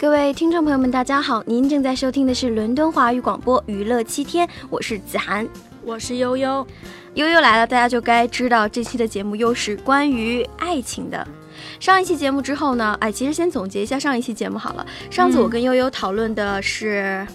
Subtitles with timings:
[0.00, 5.46] 各位听众朋友们，大家好，您正在收听的是伦敦华语广播娱乐七天，我是子涵，
[5.84, 6.66] 我是悠悠，
[7.12, 11.28] 悠悠来了，大家就该知道这期的节目又是关于爱情的。
[11.78, 14.86] 上一期节目之后呢，哎，其实先总结一下上一期节目好了。
[15.10, 17.26] 上次我跟悠悠讨论的是。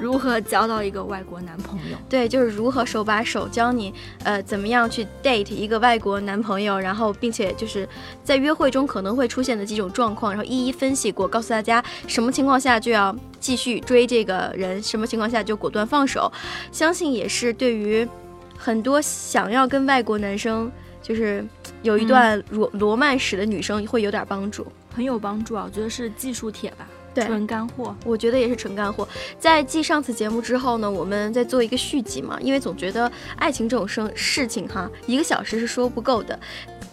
[0.00, 1.96] 如何交到一个外国男朋友？
[2.08, 3.92] 对，就是如何手把手教你，
[4.24, 7.86] 呃，怎么样去 date 一个外国男朋友，然后并且就是
[8.24, 16.32] 在约会中可能会出现的几种状况，然后一一分析过，告诉大家什么情况下就要继续追这个人，什么情况下就果断放手。
[16.72, 18.08] 相信也是对于
[18.56, 20.70] 很多想要跟外国男生
[21.02, 21.44] 就是
[21.82, 25.64] 有一段罗罗曼史的女生会有点帮助，很有帮助啊！
[25.66, 26.86] 我觉得是技术帖吧。
[27.14, 29.08] 纯干货，我觉得也是纯干货。
[29.38, 36.38] 在继上次节目之后呢，我们在做一个续集嘛，因为总觉得爱情这种生事情哈，一个小时是说不够的，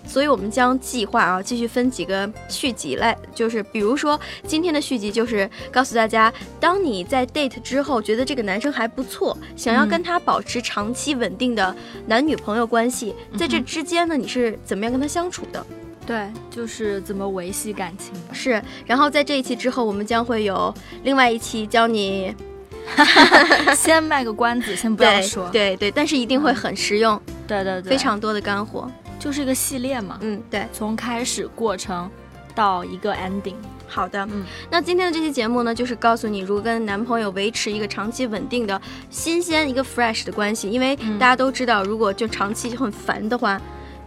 [0.05, 11.75] 所以我们将计划啊继续分几个续集来，就是比如说今天的续集就是告诉大家，当你在 date 之后觉得这个男生还不错，想要跟他保持长期稳定的
[12.07, 15.65] 男女朋友关系，在这之间呢，你是怎么样跟他相处的？
[16.07, 18.63] 对，就是怎么维系感情是。
[18.85, 22.33] 然后在这一期之后，我们将会有另外一期教你，
[23.75, 25.49] 先卖个关子，先不要 说。
[25.49, 27.21] 对对，但是一定会很实用。
[27.45, 30.17] 对对对，非常多的干货，就是一个系列嘛。
[30.21, 32.09] 嗯，对，从开始过程
[32.55, 33.55] 到一个 ending。
[33.85, 43.61] 好的，嗯，那今天的这期节目呢，就是告诉你如何跟男朋友维持一个长期稳定的新鲜一个 fresh 的关系，因为大家都知道，如果就长期很烦的话。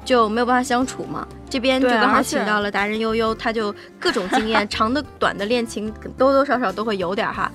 [0.04, 1.26] 就没有办法相处嘛？
[1.48, 7.50] 这边就刚好请到了达人悠悠，他就各种经验， 长的短的恋情多多少少都会有点哈，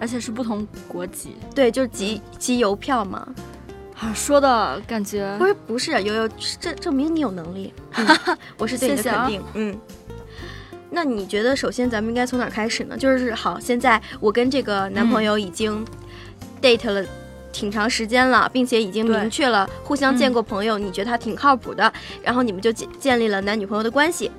[0.00, 3.26] 而且是不同国籍，对，就是集集邮票嘛。
[3.98, 6.28] 啊，说的感觉不是不是悠悠，
[6.60, 7.72] 这证明你有能力，
[8.58, 9.42] 我是对你的肯定。
[9.54, 9.78] 嗯，
[10.90, 12.96] 那你觉得首先咱们应该从哪开始呢？
[12.96, 15.82] 就是好，现在我跟这个男朋友已经
[16.60, 17.04] date 了。
[17.56, 21.90] 挺长时间了，并且已经明确了互相见过朋友，你觉得他挺靠谱的，
[22.22, 24.30] 然后你们就建建立了男女朋友的关系，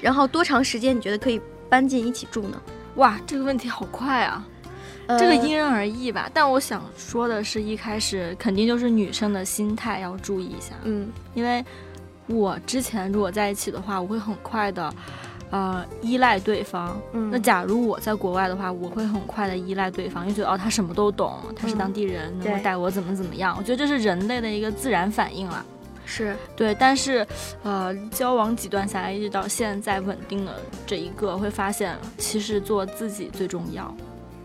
[0.00, 2.60] 然后多长时间你觉得可以搬进一起住呢？
[2.96, 4.44] 哇，这个问题好快啊！
[5.06, 6.28] 这个因人而异吧。
[6.34, 11.64] 但我想说的是一开始肯定就是女生的心态要注意一下，嗯，因为
[12.26, 14.92] 我之前如果在一起的话，我会很快的。
[15.50, 16.96] 呃，依赖对方。
[17.12, 23.54] 嗯，那假如我在国外的话，我会很快的依赖对方，因为觉得哦，他什么都懂，他是当地人，能够带我怎么怎么样。
[23.56, 25.64] 我觉得这是人类的一个自然反应了。
[26.06, 27.26] 是对，但是
[27.62, 33.94] 呃，交往几段下来，一直到现在稳定的这一个，会发现其实做自己最重要，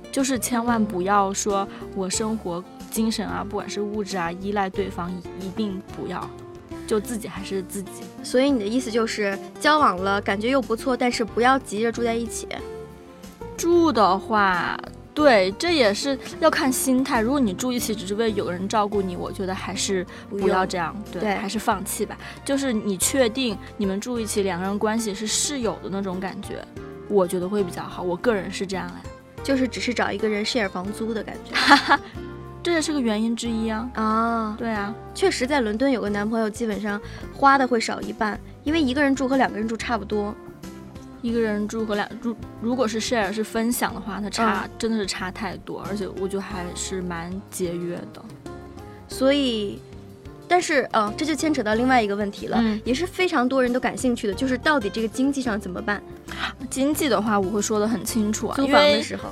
[0.09, 5.11] 就是千万不要说我生活、精神啊，不管是物质啊，依赖对方，
[5.41, 6.25] 一定不要。
[6.89, 12.47] 就自己还是自己，所以你的意思就是交往了，感觉又不错，但是不要急着住在一起。
[13.55, 14.75] 住的话，
[15.13, 17.21] 对，这也是要看心态。
[17.21, 22.17] 如果你住一起只是为有人照顾你，我觉得还是不要这样，对，还是放弃吧。
[22.43, 26.65] 就是你确定你们住一起，两个人关系是室友的那种感觉，
[27.07, 28.01] 我觉得会比较好。
[28.01, 29.09] 我个人是这样哎，
[29.43, 31.53] 就是只是找一个人 share 房租的感觉。
[32.61, 33.89] 这也是个原因之一啊！
[33.95, 36.99] 啊，对啊，确实，在伦敦有个男朋友，基本上
[37.33, 40.35] 花的会少一半，因为一个人住和两个人住差不多。
[41.21, 48.23] 一个人住和两住，如果是 share 是分享的话，它差真的是差太多，而且我觉得还是蛮节约的。
[49.09, 49.81] 所以，
[50.47, 56.01] 但是，嗯，这就牵扯到另外一个问题了，也是非常多人都感兴趣的，就是到底这个经济上怎么办？
[56.69, 59.29] 经济的话，我会说的很清楚啊，租房的时候。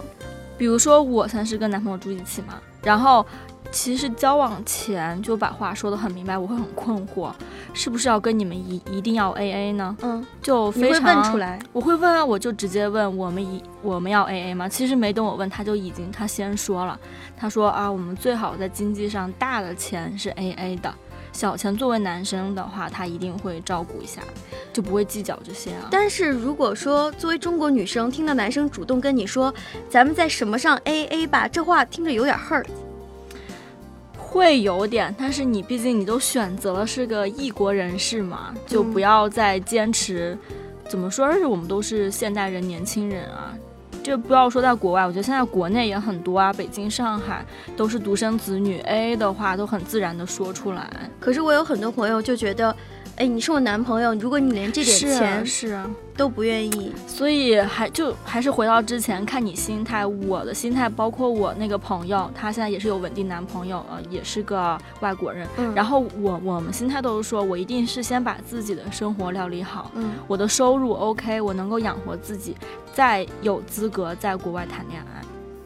[0.58, 3.26] 比如说，我算是跟男朋友住一起嘛，然后
[3.70, 7.30] 其实交往前就把话说得很明白，我会很困惑，
[7.74, 9.98] 是不是要跟你们一一定要 A A 呢？
[10.02, 14.70] 嗯，就非常问出来，我会问啊，我就直接问我们一我们要 A A 吗？
[14.70, 16.98] 其实没等我问，他就已经他先说了，
[17.36, 20.94] 他说啊，我们最好在经济上大的钱是 A A 的。
[21.38, 24.24] 小钱作为男生的话，他一定会照顾一下，
[24.74, 25.88] 就不会计较这些啊。
[25.92, 29.54] 但是如果说作为中国女生，听到男生主动跟你说
[29.88, 32.66] 咱们在什么上 A A 吧，这话听着有点 hurt，
[34.18, 35.14] 会有点。
[35.16, 40.36] 但是你毕竟你都选择了是个异国人士嘛，就不要再坚持。
[40.90, 41.24] 怎么说？
[41.24, 43.54] 而且我们都是现代人，年轻人啊。
[44.08, 47.46] 就不要说在国外，我觉得现在国内也很多啊，北京、上海
[47.76, 50.90] 都是独生子女，A A 的话都很自然的说出来。
[51.20, 52.74] 可是我有很多朋友就觉得，
[53.18, 55.76] 哎，你是我男朋友，如果你连这点钱是
[56.16, 60.06] 都不愿意，所以还就还是回到之前，看你心态。
[60.06, 65.48] 我的心态，包括我那个朋友，他现在也是有稳定男朋友，呃，也是个外国人。
[65.58, 72.56] 嗯，然后我我们心态都是说，我一定是先把自己的生活料理好，嗯，我的收入 OK，我能够养活自己，
[72.94, 75.22] 再有资格在国外谈恋爱。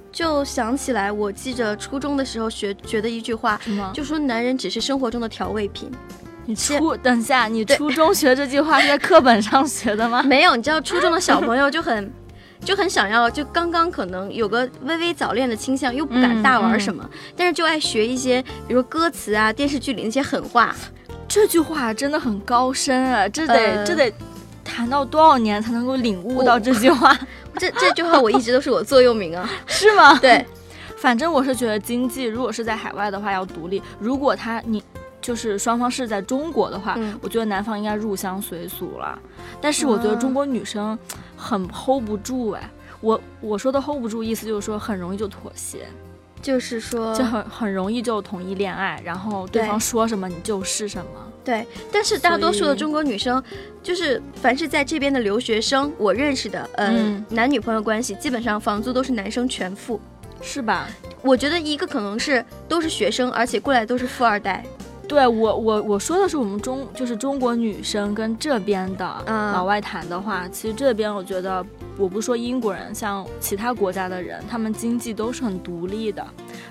[0.10, 3.92] 就想起来，我记着初中的时候学学的一句话，什么？
[3.94, 5.92] 就说男人只是生活中的调味品。
[6.46, 10.22] 你初等一下，你初中学这句话是在课本上学的吗？
[10.28, 12.12] 没有，你知道初中的小朋友就很
[12.66, 20.76] 就很想要，就刚刚可能有个微微早恋的倾向，又不敢大玩什么，但是就爱学一些，比如歌词啊、电视剧里那些狠话。
[21.28, 24.12] 这句话真的很高深啊，这得这得
[24.66, 27.18] 谈到多少年才能够领悟到这句话？
[27.58, 30.18] 这这句话我一直都是我座右铭啊， 是吗？
[30.20, 30.46] 对，
[30.98, 34.84] 反正我是觉得经济如果是在海外的话要独立，如果他你。
[35.22, 39.18] 就是双方是在中国的话，我觉得男方应该入乡随俗了。
[39.62, 40.98] 但是我觉得中国女生
[41.38, 42.70] 很 hold 不住哎，
[43.00, 45.86] 我我说的 hold 不住意思就是说很容易就妥协，
[46.42, 51.12] 就是说就很很容易就同意恋爱，然后对方说什么你就是什么。
[51.44, 53.44] 对，但是大多数的中国女生，
[53.82, 60.00] 就是凡是在这边的留学生，我认识的，嗯，男女朋友关系基本上房租都是男生全付，
[60.40, 60.88] 是吧？
[61.24, 64.64] 我觉得一个可能是都是学生，而且过来都是富二代。
[65.12, 71.64] 对我我我说的是我们中就是中国女生跟这边的老外谈的话，其实这边我觉得
[71.98, 76.26] 我不说英国人，像其他国家的人，他们经济都是很独立的，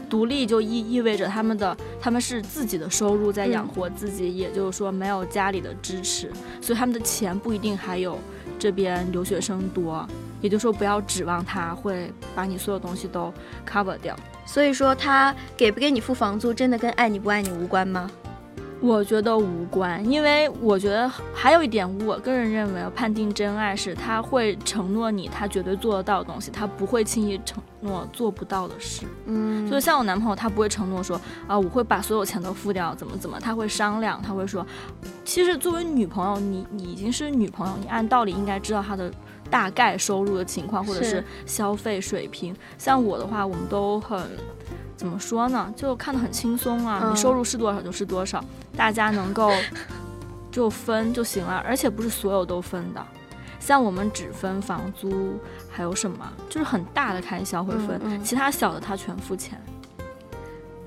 [0.08, 6.32] 独立就意意味着他们的他们是自己的收入在养活自己，也就是说没有家里的支持，
[6.62, 8.18] 所以他们的钱不一定还有
[8.58, 10.08] 这边留学生多，
[10.40, 13.30] 也就是说不要指望他会把你所有东西都
[13.70, 14.16] cover 掉。
[14.46, 18.10] 所以说他给不给你付房租，真的跟爱你不爱你无关吗？
[18.80, 29.04] 我觉得无关，因为我觉得还有一点，我个人认为判定真爱是他会承诺你他绝对做得到的东西，他不会轻易承诺做不到的事。
[29.26, 34.66] 嗯，所以像我男朋友，他不会承诺说啊我会把所有钱都付掉，怎么怎么，他会商量，他会说，
[35.24, 39.12] 其实作为女朋友，你你已经是女朋友，你按道理应该知道他的
[39.50, 42.54] 大概收入的情况或者是消费水平。
[42.78, 44.18] 像我的话，我们都很。
[44.96, 45.72] 怎么说呢？
[45.74, 48.44] 就看得很轻松啊，你收入是多少就是多少，
[48.76, 49.50] 大家能够
[50.52, 53.02] 就分就行了，而且不是所有都分的，
[53.58, 59.58] 像我们只分房租，还有什么就是很大的开销会分，其他小的他全付钱。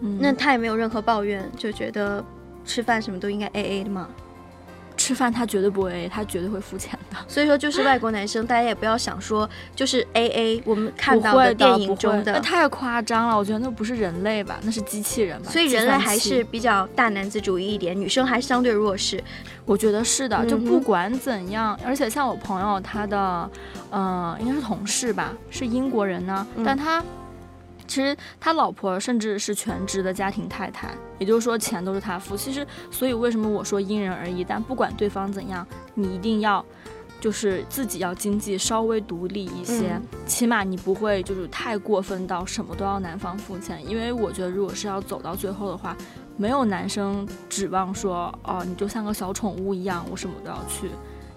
[0.01, 2.23] 嗯，那他也没有任何抱怨，就觉得
[2.63, 4.07] 吃饭什么都应该 A A 的吗？
[5.03, 7.17] 吃饭他绝对不 A，他绝对会付钱的。
[7.27, 10.63] 所以说，就是外国男生，大家也不要想说就是 A A。
[10.65, 15.51] 我们看到的电影中的那太夸张了，我觉得那不是人类吧，那是机器人吧。
[15.51, 19.21] 所以人类还是比较大男子主义一点，女生还是相对弱势。
[19.65, 23.49] 我觉得是的，就不管怎样，而且像我朋友他的，
[23.89, 27.03] 呃，应该是同事吧，是英国人呢，但他。
[27.87, 30.89] 其实他老婆甚至是全职的家庭太太，
[31.19, 32.35] 也就是说钱都是他付。
[32.35, 34.43] 其实，所以为什么我说因人而异？
[34.43, 36.65] 但不管对方怎样，你一定要
[37.21, 43.87] 就是自己要经济稍微独立一些，起码你不会就是太过分到什么都要男方付钱。
[43.87, 45.95] 因为我觉得，如果是要走到最后的话，
[46.35, 50.89] 没有男生指望说哦，你就像个小宠物一样，我什么都要去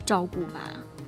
[0.04, 0.60] 照顾吧。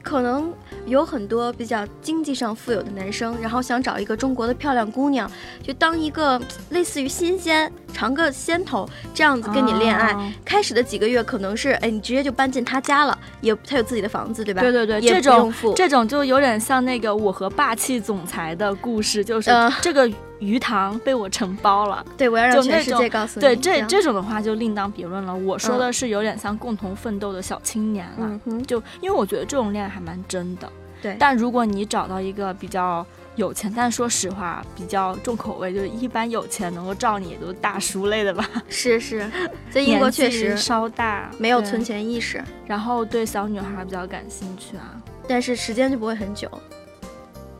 [0.03, 0.53] 可能
[0.87, 5.31] 有很多比较经济上富有的男生，然后想找一个中国的漂亮姑娘，
[5.62, 6.41] 就当一个
[6.71, 10.33] 类似于新鲜，尝个鲜头这样子跟你恋爱。
[10.45, 14.62] 开始的几个月可能是，哎，你直接就搬进他家了，也他有自己的房子，对吧？
[14.62, 19.51] 对对对，这种这种就有点像那个我和霸气总裁的故事，就是
[19.82, 20.11] 这个。
[20.39, 23.41] 鱼塘被我承包了，对，我要让全世界告诉你。
[23.41, 25.35] 对，这这种的话就另当别论了。
[25.35, 30.71] 我说的是有点像共同奋斗的小青年了，就因为我觉得这种恋爱还蛮真的。
[31.03, 38.49] 对，但如果你找到一个比较有钱，但说实话比较重口味，就是一般有钱能够罩你也都大叔类的吧。
[38.69, 39.31] 是是，
[39.71, 46.51] 在英国确实稍大，没有存钱意识，然后对小女孩比较感兴趣啊，但是时间就不会很久，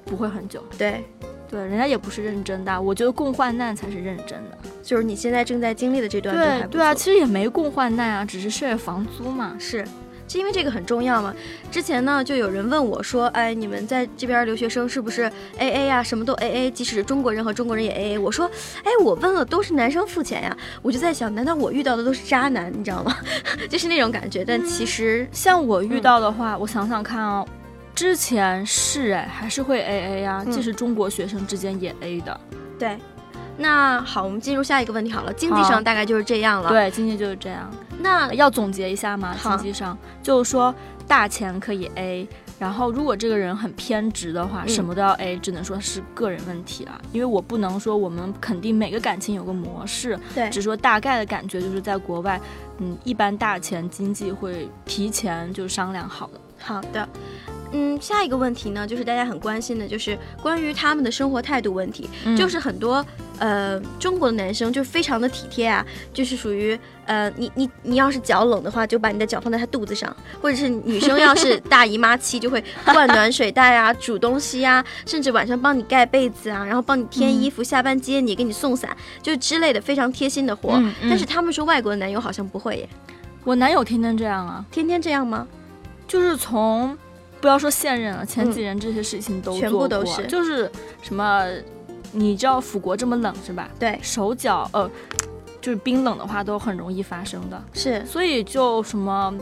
[0.05, 0.63] 不会很久。
[0.77, 1.05] 对。
[1.51, 4.59] 对，人家也不是认真的，我觉得共患难才是认真的。
[4.83, 9.57] 就是你现在正在经历的这段，对对啊，其实也没共患难啊，只是 share 房租嘛。
[9.59, 9.83] 是，
[10.29, 11.35] 是因为这个很重要嘛。
[11.71, 15.23] 之前呢，就有人问我说，哎，你们在这边留学生是不是
[15.59, 16.03] A A 呀？
[16.03, 18.19] 什么都 A A，即使中国人和中国人也 A A。
[18.19, 18.51] 我说，
[18.85, 20.57] 哎，我问了，都是男生付钱呀。
[20.83, 22.71] 我就在想，难道我遇到的都是渣男？
[22.71, 23.17] 你知道吗？
[23.71, 24.45] 就是那种感觉。
[24.45, 27.43] 但其实像我遇到的话，我想想看啊。
[27.99, 32.41] 之前是哎，还是会 A A 呀，即使中国学生之间也 A 的。
[32.79, 32.97] 对，
[33.57, 36.69] 那好，我们进入下一个问题好了，经济上大概就是这样了。
[36.69, 37.69] 对，经济就是这样。
[37.99, 39.35] 那要总结一下吗？
[39.43, 40.73] 经济上就是说
[41.09, 42.29] 大钱可以 A。
[42.57, 47.01] 然后，如果这个人很偏执的话，什么都要 A，只能说是个人问题了。
[47.11, 52.41] 因为我不能说我们肯定每个感情有个模式，对，只说大概的感觉就是在国外，
[52.79, 56.41] 嗯，一般大钱经济会提前就商量好的。
[56.59, 57.09] 好的。
[57.71, 62.09] 嗯，下一个问题呢，就是大家很关心的，就是关于他们的生活态度问题。
[62.35, 63.05] 就是很多
[63.39, 65.85] 呃中国的男生就非常的体贴啊，
[66.15, 80.83] 就是属于呃你你你要是脚冷的话，就把你的脚放在他肚子上，或者是女生要是大姨妈期，就会灌暖水袋啊，煮东西啊，甚至晚上帮你盖被子啊，然后帮你添衣服，下班接你，给你送伞，就之类的非常贴心的活。
[81.03, 82.89] 但是他们说外国的男友好像不会耶。
[83.45, 84.65] 我男友天天这样啊？
[84.71, 85.47] 天天这样吗？
[86.09, 86.99] 就是从。
[87.41, 90.69] 不要说现任了，前几任这些事情都做过，就是
[91.01, 91.47] 什么，
[92.11, 93.71] 你知道辅国这么冷是吧？
[93.79, 94.91] 对，手脚呃，
[95.61, 99.33] 就是冰冷的话都很容易发生的，是，所以就什么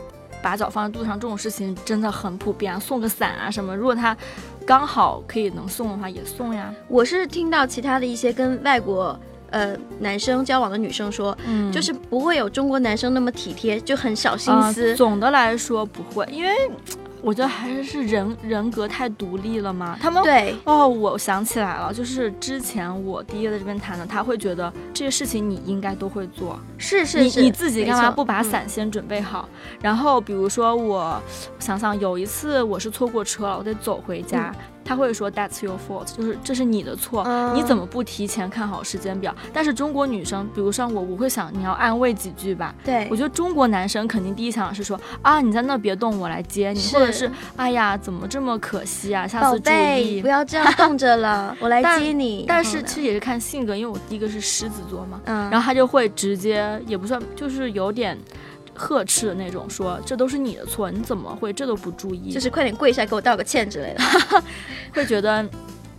[0.43, 4.15] 把脚放在肚子上这种事情真的很普遍，送个伞啊什么，如果他
[4.63, 6.71] 刚好可以能送的话也送呀。
[6.87, 9.19] 我是听到其他的一些跟外国
[9.51, 14.95] 呃男生交往的女生说，嗯，就是不会有中国男生那么体贴，就很小心思。
[14.95, 16.51] 总的来说不会，因为。
[17.23, 19.97] 我觉得还是是人人格太独立了嘛。
[19.99, 26.59] 他们对哦，我想起来了，就是之前我第一在这边谈的，他会觉得这些事情你应该都会做。
[26.77, 29.49] 是是是，你你自己干嘛不把伞先准备好？
[29.81, 31.19] 然后比如说我
[31.57, 34.53] 想想，有一次我是错过车了，我得走回家。
[34.87, 39.35] 他会说 That's your fault，就是这是你的错，你怎么不提前看好时间表？
[39.53, 42.73] 但是中国女生，比如像我，我会想你要安慰几句吧。
[42.85, 49.27] 对，我觉得中国男生肯定第一想是说啊，你在那别动，我来接你，或者是哎呀，怎么这么可惜啊？
[49.27, 52.45] 下次注意，不要这样冻着了， 我来接你。
[52.47, 58.17] 但是其实也是看性格，因为我第一个是狮子座嘛，然后他就会直接也不算，就是有点。
[58.77, 62.31] 呵斥的那种，说这都是你的错，你怎么会这都不注意？
[62.31, 64.03] 就是快点跪下给我道个歉之类的，
[64.93, 65.43] 会觉得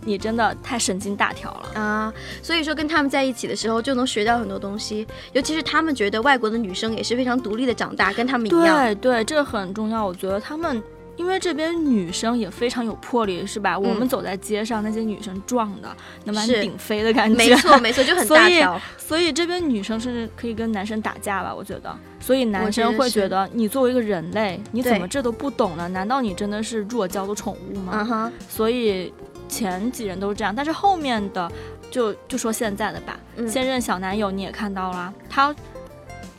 [0.05, 2.13] 你真的太神经大条了啊！
[2.41, 8.77] 所以说跟他们在一起的时候就能学到很多东西，尤其是他们觉得外国的女生也是非常独立的长大，跟他们一样。
[8.77, 10.05] 对对，这个很重要。
[10.05, 10.81] 我觉得他们。
[11.19, 13.77] 因为这边女生也非常有魄力，是吧？
[13.77, 18.81] 我们走在街上，那些女生壮的能把你顶飞的感觉，没错没错，就很大条。
[18.97, 21.53] 所以这边女生甚至可以跟男生打架吧？
[21.53, 21.93] 我觉得。
[22.21, 25.89] 所以男生会觉得，你作为一个人类，你怎么这都不懂呢？
[25.89, 27.91] 难道你真的是弱娇的宠物吗？
[27.95, 28.31] 嗯哼。
[28.47, 29.13] 所以
[29.49, 31.51] 前几人都是这样，但是后面的，
[31.91, 35.53] 就就说现在的吧，现任小男友你也看到了，他。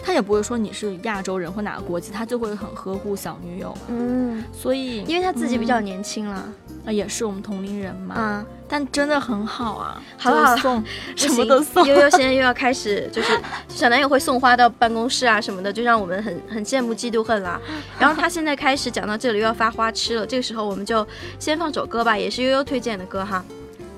[0.03, 3.77] 他也不会说你是亚洲人或哪个国籍，他就会很呵护小女友。
[3.89, 6.49] 嗯，所以因为他自己比较年轻了，
[6.87, 8.15] 啊，也是我们同龄人嘛。
[8.19, 10.83] 嗯，但真的很好啊，好好送，
[11.17, 11.87] 什么都送。
[11.87, 13.39] 悠悠现在又要开始，就是
[13.69, 17.61] 小男友会送花到办公室啊什么的，就让我们很很羡慕嫉妒恨啦。
[17.99, 21.07] 然后他现在开始讲到这里又要发花痴了，这个时候我们就
[21.39, 23.45] 先放首歌吧，也是悠悠推荐的歌哈。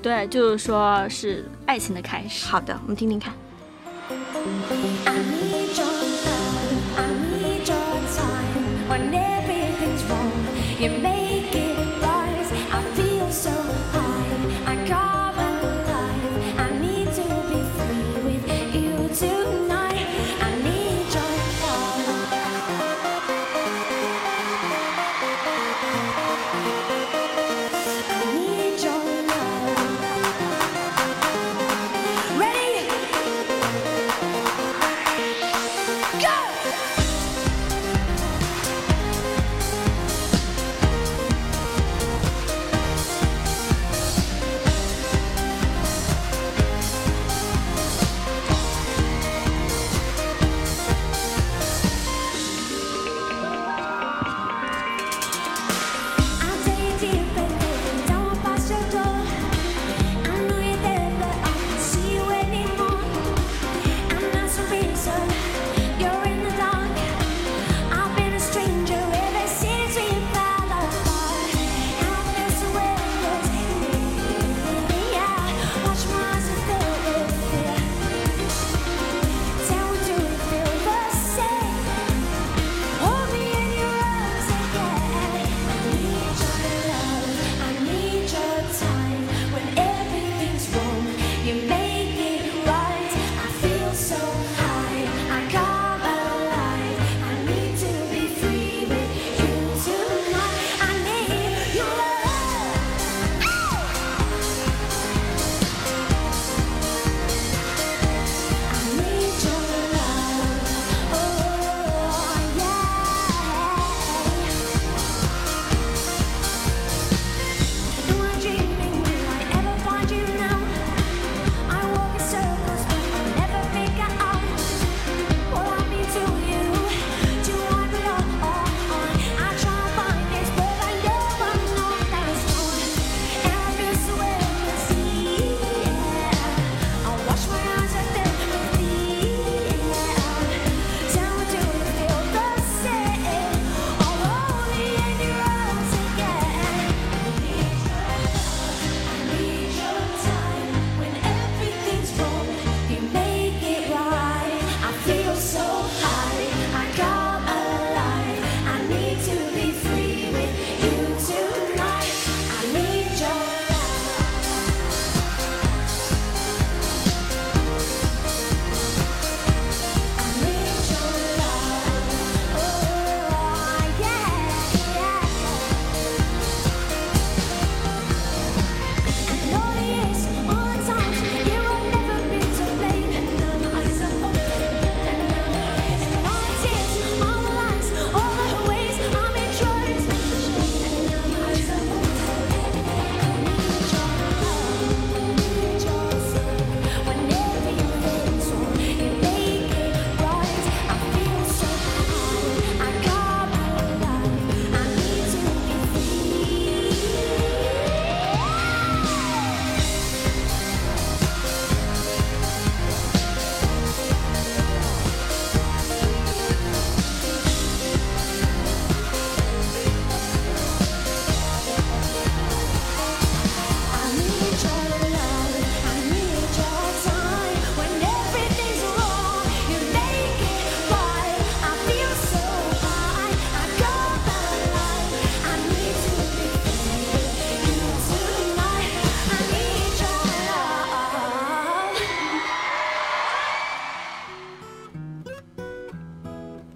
[0.01, 2.45] 对，就是说是爱情的开始。
[2.47, 3.33] 好的，我们听听看。
[10.83, 11.22] You made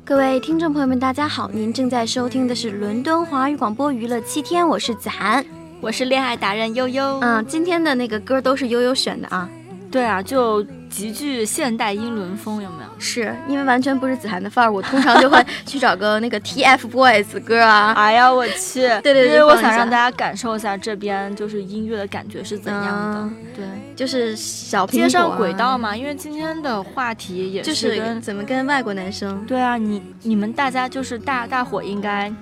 [0.07, 5.45] 各位听众朋友们，大家好，您正在收听的是伦敦华语广播娱乐七天，我是子涵，
[5.81, 7.19] 我是恋爱达人悠悠。
[7.19, 9.49] 嗯，今天的那个歌都是悠悠选的啊。
[9.91, 12.89] 对啊，就极具现代英伦风，有没有？
[12.97, 17.91] 是因为完全不是子涵的范儿，我通常就会去找个那个 TFBOYS 歌啊。
[17.99, 18.79] 哎呀，我去！
[18.79, 23.29] 对对对，因为我想让大家感受一下这边就是音乐的感觉是怎样的。
[23.53, 23.65] 对，
[23.97, 25.93] 就是小接上轨道嘛。
[25.97, 29.43] 因为今天的话题也是跟怎么跟外国男生。
[29.45, 32.33] 对啊，你你们大家就是大大伙应该。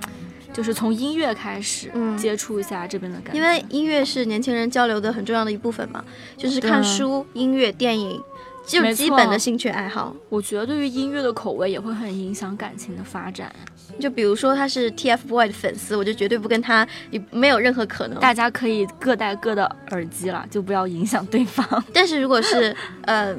[0.53, 6.01] 就是从音乐开始接触一下这边的感觉，因为音乐是年轻人交流的很重要的一部分嘛。
[6.37, 8.17] 就是看书、音乐、电影，
[8.65, 10.15] 就是基本的兴趣爱好。
[10.29, 13.53] 我觉得对于音乐的口味也会很影响感情的发展。
[13.99, 16.87] 就比如说他是 TFBOY 的粉丝，我就绝对不跟他，
[17.31, 18.19] 没有任何可能。
[18.19, 21.65] 大家可以各戴各的耳机了，就不要影响对方。
[21.93, 23.35] 但是如果是呃。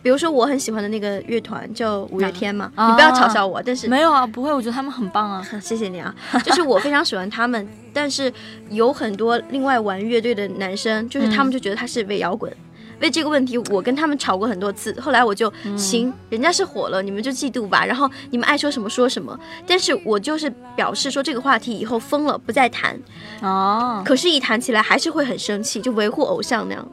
[0.00, 8.32] 比如说我很喜欢的那个乐团叫五月天嘛，你不要嘲笑我，但是没有啊，不会，我觉得他们很棒啊， 谢谢你啊，就是我非常喜欢他们，但是
[8.70, 12.50] 有很多另外玩乐队的男生，就是他们就觉得他是伪摇滚，
[13.00, 22.98] 为这个问题我跟他们吵过很多次，后来我就行，人家是火了，你们就嫉妒吧，然后你们爱说什么说什么，但是我就是表示说这个话题以后封了，不再谈，
[23.40, 26.88] 哦，可是，一谈起来还是会很生气，就维护偶像那样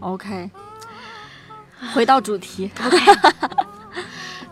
[0.00, 0.50] ，OK。
[1.94, 2.68] 回到主题，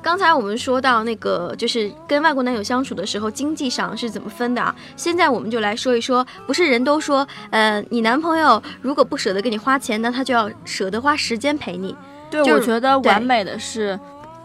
[0.06, 4.72] 刚才我们说到那个，就是跟外国男友相处的时候，经济上是怎么分的啊？
[4.94, 11.92] 现在我们就来说一说，不是人都说，呃，你男朋友如果不舍得给你花钱，那他就要舍得花时间陪你。
[12.30, 13.98] 对，我觉得完美的是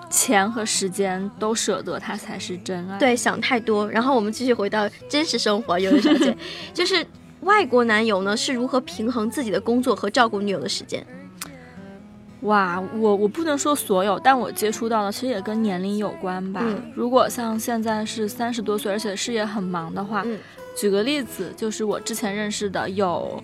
[0.10, 2.98] 钱和时间都舍得，他才是真爱。
[2.98, 3.88] 对，想太多。
[3.88, 6.36] 然后我们继续回到真实生活，有的小姐，
[6.74, 7.06] 就是
[7.42, 11.06] 外国男友呢是如何平衡自己的工作和照顾女友的时间？
[12.42, 16.64] 哇，我我不能说所有，但我接触到的其实也跟年龄有关吧。
[16.96, 20.26] 如果像现在是三十多岁，而且事业很忙的话，
[20.76, 23.44] 举个例子，就是我之前认识的有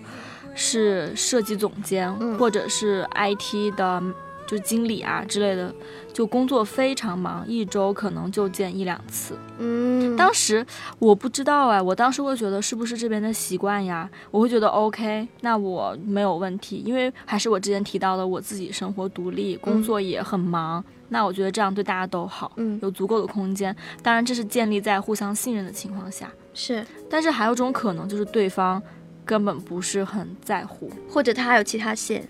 [0.55, 4.01] 是设计总监，或者是 IT 的。
[4.47, 5.71] 就经理啊之类的，
[6.13, 9.38] 就工作非常忙，一周可能就见一两次。
[9.60, 10.65] 嗯，当时
[10.97, 14.10] 我不知道哎，我当时会觉得是不是这边的习惯呀？
[14.31, 20.83] 我会觉得 OK，那我没有问题，因为还是我之前提到的，我自己生活独立，工作也很忙。
[21.10, 23.75] 那我觉得这样对大家都好，嗯，有足够的空间。
[24.01, 26.31] 当然，这是建立在互相信任的情况下。
[26.53, 28.81] 是，但是还有种可能，就是对方
[29.23, 32.27] 根本不是很在乎，或者他还有其他线。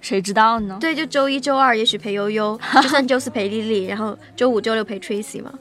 [0.00, 0.78] 谁知道呢？
[0.80, 5.52] 对，就周一、周二也许陪悠悠， 就算周四陪丽丽，然后周五、周六陪 Tracy 嘛，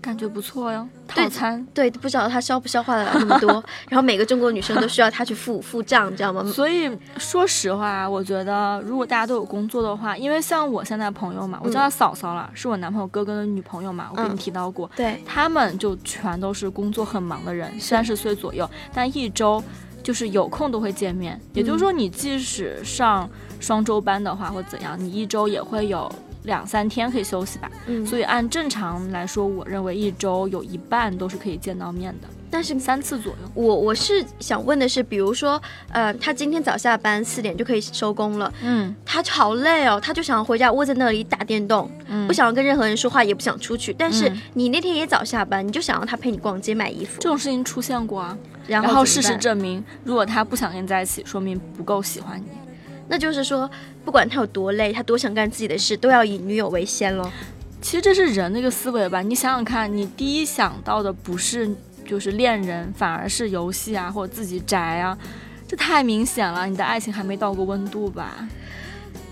[0.00, 0.88] 感觉不错哟。
[1.08, 3.50] 套餐对，不知道他消不消化得了那么多，
[3.88, 6.44] 然后每个中国女生都需要他去付付账，你知道吗？
[6.44, 19.64] 所以说实话，我觉得如果大家都有工作的话，因为像我现在朋友嘛，我叫她嫂嫂了，是我男朋友哥哥的女朋友嘛，我跟你提到过，对，他们就全都是工作很忙的人，三十岁左右，但一周
[20.02, 23.28] 就是有空都会见面，也就是说你即使上。
[23.60, 26.10] 双周班的话或怎样，你一周也会有
[26.44, 27.70] 两三天可以休息吧。
[27.86, 33.38] 嗯，所以按正常来说，我认为一周有一半都是可以见到面的，但是三次左右。
[33.54, 43.92] 我我是想问的是，比如说，呃，他今天早下班四点就可以收工了，嗯，他好累哦，他就想回家窝在那里打电动，嗯，不想要跟任何人说话，也不想出去。
[43.92, 48.36] 但是你那天也早下班，你就想让他陪你逛街买衣服，这种事情出现过啊。
[48.66, 52.67] 然后事实证明，如果他不想跟你在一起，说明不够喜欢你。
[53.08, 53.70] 那就是说，
[54.04, 57.30] 不管他有多累，他多想干自己的事，都要以女友为先喽。
[57.80, 59.22] 其实这是人的一个思维吧。
[59.22, 61.70] 你想想看，你第一想到的不是
[62.06, 65.16] 就是恋人，反而是游戏啊，或者自己宅啊，
[65.66, 66.66] 这太明显了。
[66.66, 68.48] 你的爱情还没到过温度吧？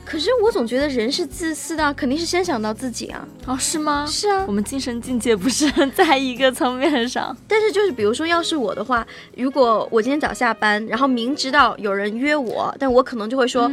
[0.07, 3.27] 可是我总觉得人是自私的，肯定是先想到自己啊。
[3.45, 4.07] 哦，是吗？
[4.09, 7.37] 是啊，我们精神境界不是在一个层面上。
[7.49, 9.05] 但是就是比如说，要是我的话，
[9.37, 13.69] 如果我今天早下班，然后明知道有人约我，但我可能就会说，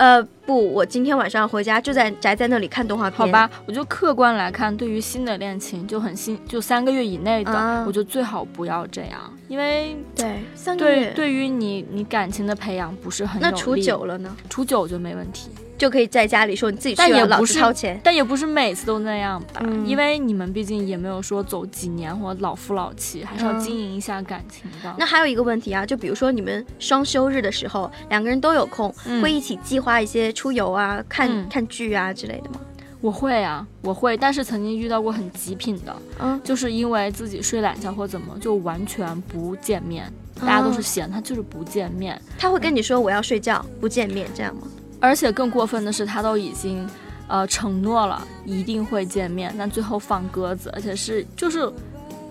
[0.00, 3.18] 呃，不，我今天晚上回家就在宅在那里看动画片。
[3.18, 14.34] 好吧，我就客观来看，对于新的恋情就很新，就三个月以内的，我就最好不要这样，因为对三个月对于你你感情的培养不是很那处久了呢？
[14.48, 15.50] 处久就没问题。
[15.76, 17.98] 就可以在家里说你自己去了，老子掏钱。
[18.04, 24.94] 但也不是每次都那样吧，因为你们毕竟也没有说走几年或老夫老妻，还是要经营一下感情的。
[24.98, 32.60] 那还有一个问题啊，就比如说你们双休日的时候，两个人都有空，会一起计划一些出游啊、看看剧啊之类的吗？
[33.00, 42.20] 我会啊，我会，但是曾经遇到过很极品的，嗯，就是因为自己睡懒觉或怎么，就完全不见面，大家都是闲，他就是不见面。
[42.38, 44.66] 他会跟你说我要睡觉，不见面，这样吗？
[45.00, 46.86] 而且更过分的是，他都已经，
[47.26, 51.72] 呃承诺了一定会见面，但最后放鸽子，而且是就是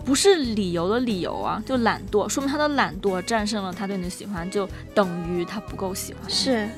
[0.06, 6.30] 不是理由的理由啊，就懒惰，说明他的懒惰战胜了他对你的喜欢，就等于他不够喜欢。
[6.30, 6.70] 是。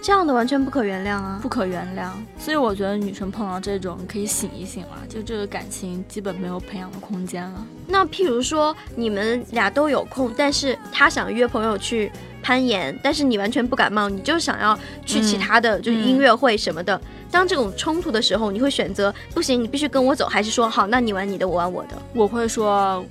[0.00, 2.10] 这样的完全不可原谅啊，不可原谅。
[2.38, 7.66] 所以我觉得女生碰到这种可以醒一醒了，就这个感情基本没有培养的空间了。
[7.86, 12.10] 那譬如说你们俩都有空，但是他想约朋友去
[12.42, 17.00] 攀岩，但是你完全不感冒，你就想要去其他的就是音乐会什么的。
[17.30, 21.90] 当这种冲突的时候，你会选择不行，你必须跟我走，还是说好，那你玩你的，我玩我的？
[22.14, 23.04] 我会说，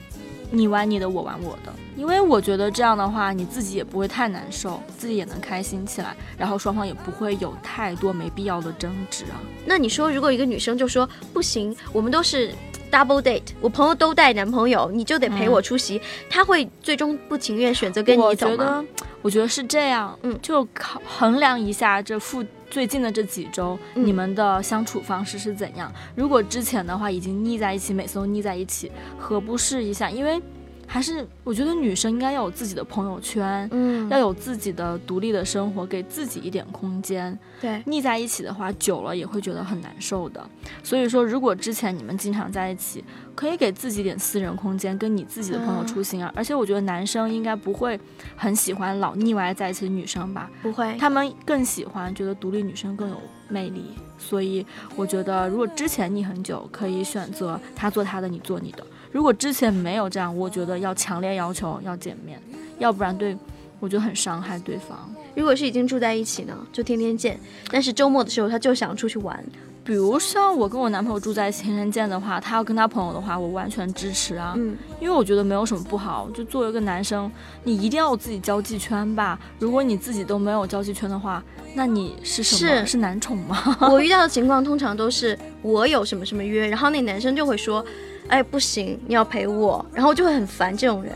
[0.50, 1.74] 你玩你的，我玩我的。
[1.96, 9.42] 因为我觉得这样的话，你自己也不会太难受，自己也能开心起来，然后双方也不会有太多没必要的争执啊。
[9.66, 12.54] 那你说，如果一个女生就说不行，我们都是
[12.92, 18.34] double date，我朋友都带男朋友，你就得陪我出席，她会最终不情愿选择跟你走吗？
[18.34, 18.86] 我觉得，
[19.24, 25.92] 我觉得是这样，嗯，就考衡量一下这附最近的这几周你们的相处方式是怎样。
[26.16, 30.10] 如果之前的话已经腻在一起，每次都腻在一起，何不试一下？
[30.10, 30.42] 因为。
[30.88, 37.38] 还是我觉得女生应该要有自己的朋友圈，嗯，要有自己的独立的生活，给自己一点空间。
[37.60, 40.44] 对，腻在一起的话，久了也会觉得很难受的。
[40.82, 43.04] 所以说，如果之前你们经常在一起，
[43.36, 46.32] 可以给自己点私人空间，跟你自己的朋友出行啊。
[46.36, 48.00] 而且我觉得男生应该不会
[48.36, 50.50] 很喜欢老腻歪在一起的女生吧？
[50.62, 53.18] 不会，他们更喜欢觉得独立女生更有
[53.50, 53.92] 魅力。
[54.18, 58.86] 所以我觉得，如果之前腻很久，可以选择他做他的，你做你的。
[59.12, 62.40] 如果之前没有这样，我觉得要强烈要求要见面，
[62.80, 63.36] 要不然对
[63.80, 65.10] 我觉得很伤害对方。
[65.36, 67.40] 如果是已经住在一起呢，就天天见，
[67.72, 69.44] 但是周末的时候他就想出去玩。
[69.84, 74.54] 比如像我跟我男朋友住在一起天天见的话，他要跟他朋友的话，我完全支持啊。
[74.58, 76.30] 嗯，因为我觉得没有什么不好。
[76.34, 77.32] 就作为一个男生，
[77.64, 79.40] 你一定要有自己交际圈吧。
[79.60, 81.42] 如果你自己都没有交际圈的话，
[81.74, 82.86] 那你是什么？
[82.86, 83.78] 是男宠吗？
[83.90, 87.86] 我遇到的情况通常都是我有什么什么约，然后那男生就会说。
[88.30, 91.14] 哎，不行，你要陪我，然后就会很烦这种人，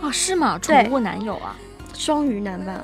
[0.00, 0.58] 啊，是吗？
[0.58, 1.56] 宠物男友啊，
[1.94, 2.80] 双鱼男吧。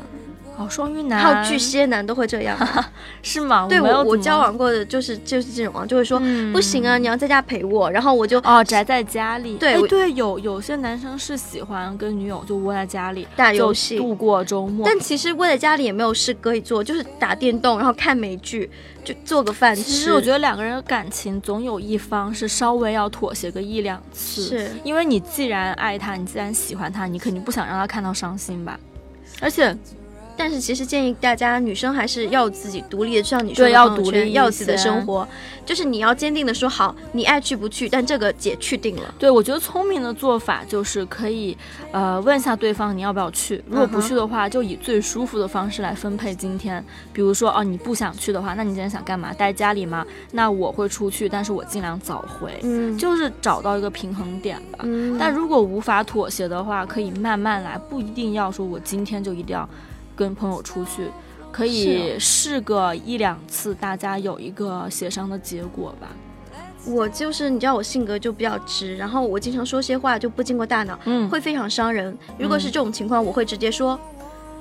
[0.58, 2.56] 哦，双鱼男还有巨蟹男都会这样，
[3.22, 3.66] 是吗？
[3.68, 6.18] 对我我交往过的就是就是这种啊，就会说
[6.52, 9.56] 不行啊，你要在家陪我，然后我就哦宅在家里。
[9.56, 18.70] 对对，有有些男生是喜欢跟女友就窝在家里打游戏度过周末，但其实窝在家里也没有事可以做，就是打电动，然后看美剧，
[19.04, 19.82] 就做个饭吃。
[19.82, 28.80] 其实我觉得两个人的感情总有一方是稍微要妥协个一两次，是因为你既然爱他，你既然喜欢他，你肯定不想让他看到伤心吧，
[29.40, 29.76] 而且。
[30.36, 35.26] 但是其实建议大家，女生还是要自己独立的，像你说的要独立，要自己的生活，
[35.64, 39.14] 就是你要坚定的说好，你爱去不去，但这个姐去定了。
[39.18, 41.56] 对，我觉得聪明的做法就是可以，
[41.90, 46.84] 呃，问一下对方你要不要去，如果不去的话，就以最舒服的方式来分配今天。
[47.12, 49.32] 比如说，哦，你不想去的话，那你今天想干嘛？
[49.32, 50.06] 待家里吗？
[50.32, 54.80] 那我会出去，但是我尽量早回，嗯，就是找到一个平衡点吧。
[54.82, 59.68] 嗯，但如果无法妥协的话，可以慢慢来，不一定要说我今天就一定要。
[60.16, 61.10] 跟朋友出去，
[61.52, 66.08] 可以试个一两次，大家有一个协商的结果吧。
[66.86, 72.16] 我就是你知道我性格就比较直，然后我经常说些话就不经过大脑，嗯，会非常伤人。
[72.38, 73.98] 如果是这种情况，我会直接说，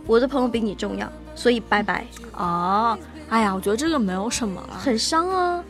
[0.06, 2.06] 我的朋友比你重要，所以拜拜。
[2.36, 2.98] 哦，
[3.30, 5.64] 哎呀，我觉得这个没有什么了，很伤啊。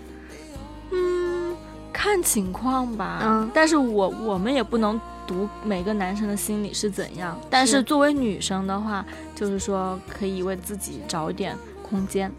[0.92, 1.56] 嗯，
[1.92, 3.20] 看情况吧。
[3.24, 5.00] 嗯，但是我我们也不能。
[5.28, 12.32] 读每个男生的心理是怎样，但是作为女生的话，就是说可以为自己找一点空间。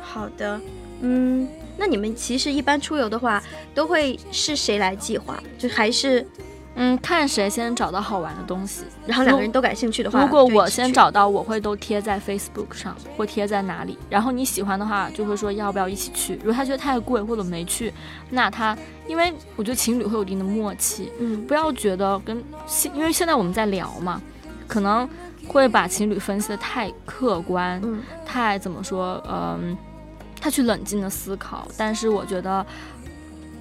[0.00, 0.60] 好的，
[1.00, 3.42] 嗯，那你们其实一般出游的话，
[3.74, 5.42] 都会是谁来计划？
[5.58, 6.26] 就还是？
[6.76, 13.96] 嗯，看谁先找到好玩的东西，然后两个人都感兴趣的话，如果我先找到，我会都贴在 Facebook 上，或贴在哪里。
[14.10, 16.34] 然后你喜欢的话，就会说要不要一起去。
[16.38, 17.92] 如果他觉得太贵或者没去，
[18.30, 24.20] 那他因为我觉得情侣会有一定的默契，嗯，不要觉得跟现，因为现在我们在聊嘛，
[24.66, 25.08] 可能
[25.46, 29.76] 会把情侣分析的太客观，嗯，太怎么说，嗯，
[30.40, 31.68] 他去冷静的思考。
[31.76, 32.66] 但是我觉得。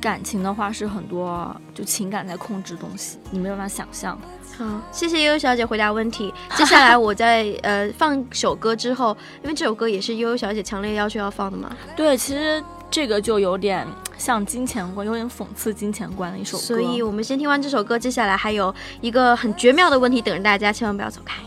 [0.03, 4.19] 感情的话是很多，就情感在控制东西，你没有办法想象。
[4.57, 6.33] 好，谢谢悠悠小姐回答问题。
[6.57, 11.73] 接下来我在呃放首歌之后，因为这首歌也是悠悠小姐强烈要求要放的嘛。
[11.95, 12.61] 对，其实
[12.91, 13.87] 这个就有点
[14.17, 16.63] 像金钱观，有点讽刺金钱观的一首歌。
[16.63, 21.41] 所以我们先听完这首歌，接下来还有一个很绝妙的问题等着大家，千万不要走开。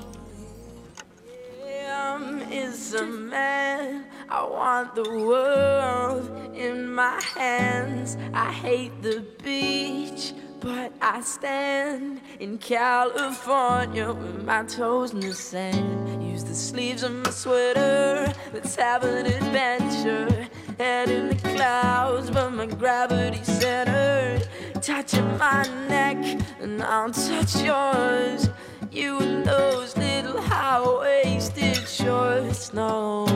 [4.29, 8.17] I want the world in my hands.
[8.35, 16.23] I hate the beach, but I stand in California with my toes in the sand.
[16.25, 18.35] Use the sleeves of my sweater.
[18.53, 20.49] Let's have an adventure.
[20.79, 24.49] head in the clouds, but my gravity's centered.
[24.83, 26.17] Touching my neck,
[26.61, 28.51] and I'll touch yours.
[28.91, 33.27] You and those little high-waisted shorts, no.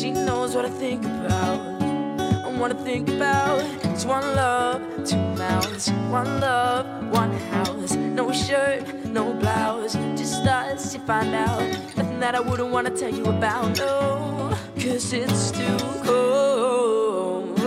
[0.00, 1.60] She knows what I think about.
[1.82, 7.92] And what I think about is one love, two mouths, one love, one house.
[7.96, 10.94] No shirt, no blouse, just us.
[10.94, 11.60] You find out
[11.98, 13.76] nothing that I wouldn't wanna tell you about.
[13.76, 17.58] No, cause it's too cold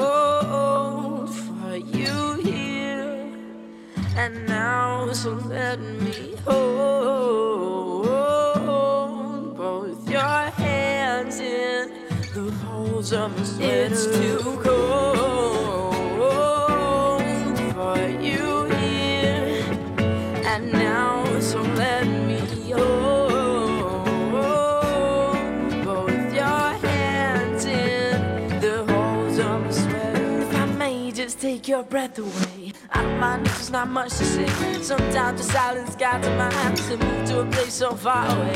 [1.35, 3.29] for you here
[4.17, 5.11] and now.
[5.13, 8.07] So let me hold
[9.55, 11.72] both your hands in
[13.11, 13.93] of my sweater.
[13.93, 15.93] It's too cold
[17.73, 19.65] for you here
[20.45, 21.25] and now.
[21.39, 22.39] So let me
[22.71, 24.05] hold
[25.83, 30.41] both your hands in the holes of my sweater.
[30.41, 32.71] If I may just take your breath away.
[32.91, 34.47] I don't mind if there's not much to say.
[34.81, 38.55] Sometimes the silence guides my hands to move to a place so far away.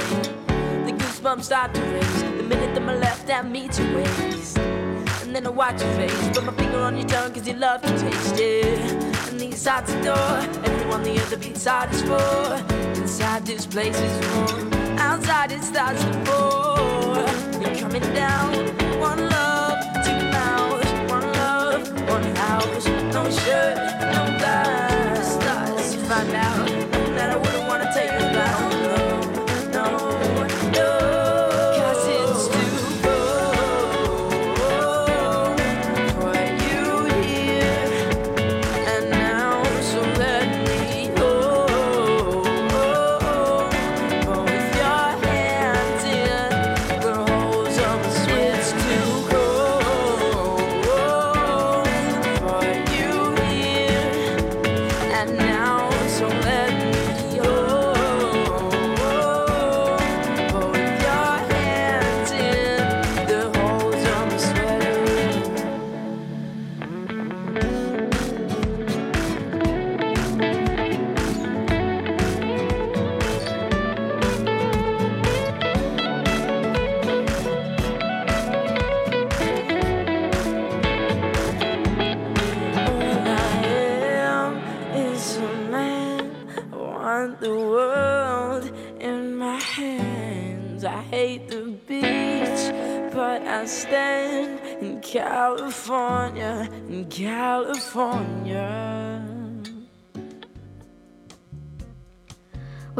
[1.17, 4.57] Goosebumps start to raise the minute that my left hand meets your waist.
[4.59, 7.81] And then I watch your face, put my finger on your tongue cause you love
[7.81, 8.79] to taste it.
[9.27, 13.01] And the inside's the door, everyone the other beats side is for.
[13.01, 17.61] Inside this place is warm, outside it starts to pour.
[17.61, 18.53] You're coming down,
[18.99, 23.86] one love, two mouths, one love, one house, no shirt,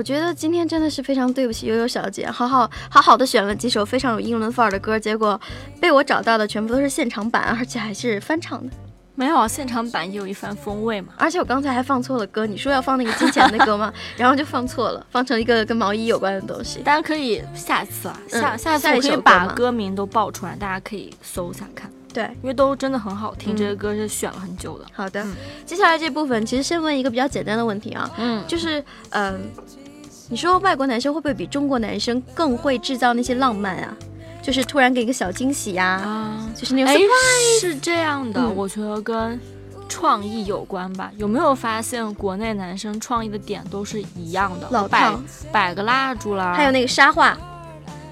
[0.08, 5.40] 觉得今天真的是非常对不起悠悠小姐，好好好好的选了几首非常有英伦范儿的歌，结果
[5.82, 8.72] 被我找到的全部都是现场版，而且还是翻唱的。
[9.16, 11.10] 没有啊，现场版也有一番风味嘛。
[11.18, 13.92] 而且我刚才还放错了歌，你说要放那个金钱的歌吗？
[14.16, 16.80] 然后就放错了，放成一个跟毛衣有关的东西。
[16.84, 23.56] 大家可以下次啊，嗯下下次我可以把歌名都报出来，大家可以搜一下看，对，因为都真的很好听。
[23.56, 24.86] 嗯这个歌是选了很久的。
[24.94, 29.42] 好的，嗯接下来这部分其实先问一个比较简单的问题啊，嗯，就是嗯、
[30.30, 33.96] 你说外国男生会不会比中国男生更会制造那些浪漫啊？
[34.42, 36.96] 就是突然给一个小惊喜呀、啊，就是那种
[37.60, 39.40] 是这样的，嗯我觉得跟
[39.90, 41.12] 创意有关吧。
[41.18, 44.68] 有没有发现国内男生创意的点都是一样的？
[44.72, 45.14] 老摆，
[45.52, 47.38] 摆个蜡烛啦，还有那个沙画。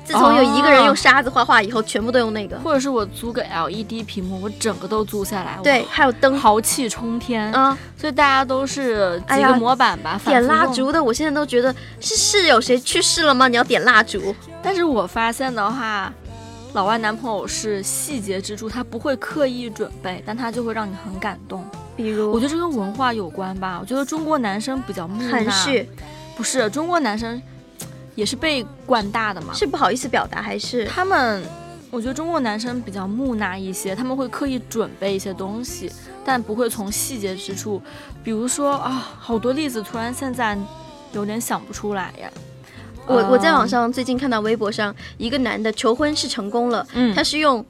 [0.06, 2.58] 自从有一个人用沙子画画以后，全部都用那个。
[2.60, 7.52] 或者是我租个 LED 屏幕，我整个都租下来，对，还有灯，豪气冲天。
[7.52, 10.46] 啊，所以大家都是几个模板吧，反点。
[10.46, 13.48] 蜡烛的，我现在都觉得是是有谁去世了吗？
[13.48, 16.14] 你要点蜡烛，但是我发现的话，
[16.74, 21.66] 老外男朋友是细节之处，他不会刻意准备，但他就会让你很感动。
[21.96, 23.80] 比如我觉得这跟文化有关吧。
[23.82, 25.90] 我觉得中国男生比较木讷，含蓄，
[26.38, 27.42] 不是中国男生
[28.16, 29.54] 也是被惯大的嘛。
[29.54, 30.86] 是不好意思表达还是？
[30.86, 31.44] 他们，
[31.92, 35.92] 我觉得中国男生比较木讷一些，他们会刻意准备一些东西，
[36.26, 37.82] 但不会从细节之处，
[38.24, 40.58] 比如说啊，好多例子，突然现在
[41.14, 42.30] 有点想不出来呀。
[43.08, 47.64] 我我在网嗯，上最近看到微博上一个男的求婚是成功了，嗯他是用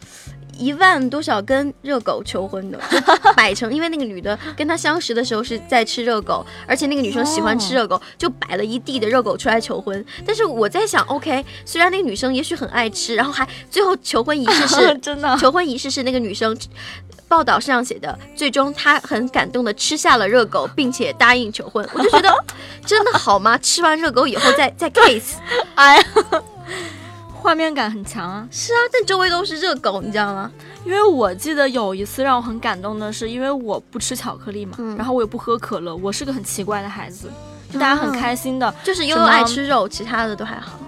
[0.57, 10.03] 一万多少根热狗求婚的，就摆成，因为那个女的跟他相识的时候是在吃热狗，而且那个女生喜欢吃热狗，就摆了一地的热狗出来求婚。
[10.25, 16.57] 但是我在想，OK，虽然那个女生也许很爱吃，然后还最后求婚仪式是 真的求婚仪式是那个女生。
[17.27, 21.83] 报道上写的，最终她很感动的吃下了热狗，并且答应求婚。
[21.91, 22.31] 我就觉得，
[22.85, 23.57] 真的好吗？
[23.57, 25.37] 吃完热狗以后再再 kiss，
[25.73, 26.03] 哎呀，
[27.45, 28.47] 画面感很强啊。
[28.49, 30.51] 是啊，但周围都是热狗，你知道吗？
[30.83, 37.29] 因为我记得有一次让我很感动的是，因为我不吃巧克力嘛，嗯然后我也不喝可乐，我是个很奇怪的孩子，
[37.71, 38.73] 就大家很开心的。
[38.83, 40.79] 就是悠悠爱吃肉，其他的都还好。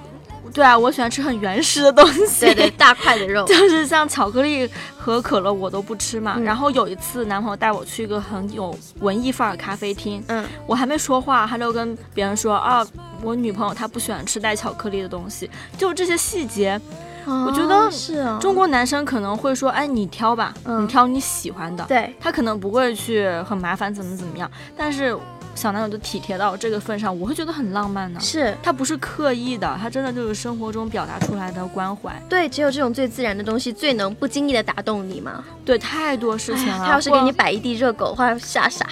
[0.54, 2.46] 对啊，我喜欢吃很原始的东西。
[2.46, 3.46] 对对， 大块的肉。
[3.46, 6.36] 就是像巧克力和可乐我都不吃嘛。
[6.38, 12.86] 嗯然后有一次，男朋友带我去一个很有文艺范儿的咖啡厅，嗯，我还没说话，他就跟别人说啊，
[13.22, 15.50] 我女朋友她不喜欢吃带巧克力的东西。
[15.78, 16.80] 就这些细节，
[17.26, 21.84] 我觉得是啊，中国男生可能会说，哎，你挑吧，嗯你挑你喜欢的。
[21.86, 25.18] 对他可能不会去很麻烦怎么怎么样，但是
[25.58, 28.20] 小男友就体贴到这个份上，我会觉得很浪漫呢。
[28.20, 28.56] 是。
[28.62, 32.14] 他不是刻意的，他真的就是生活中表达出来的关怀。
[32.30, 35.44] 对，只有这种最自然的东西，最能不经意的打动你嘛。
[35.66, 36.78] 对，太多事情了。
[36.78, 38.86] 他要是给你摆一地热狗，话吓傻。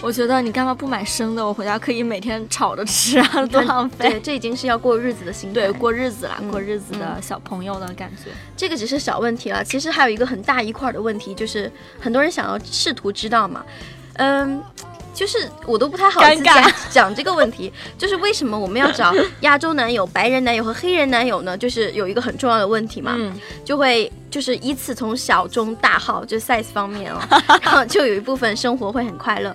[0.00, 1.44] 我觉得你干嘛不买生的？
[1.44, 4.08] 我回家可以每天炒着吃啊，多浪费。
[4.08, 5.54] 对，这已经是要过日子的心态。
[5.54, 8.30] 对，过日子啦，嗯过日子的小朋友的感觉。
[8.56, 13.62] 这个只是小问题了，其实还有一个很大一块儿的问题，就是很多人想要试图知道嘛，
[14.14, 14.62] 嗯。
[15.18, 21.58] 就是我都不太好意思讲 讲这个问题，就是为什么我们要找 亚洲男友、白人男友和黑人男友呢？
[21.58, 23.32] 就是有一个很重要的问题嘛，嗯，
[23.64, 27.18] 就会就是依次从小中大号，就 size 方面哦，
[27.62, 29.52] 然后就有一部分生活会很快乐。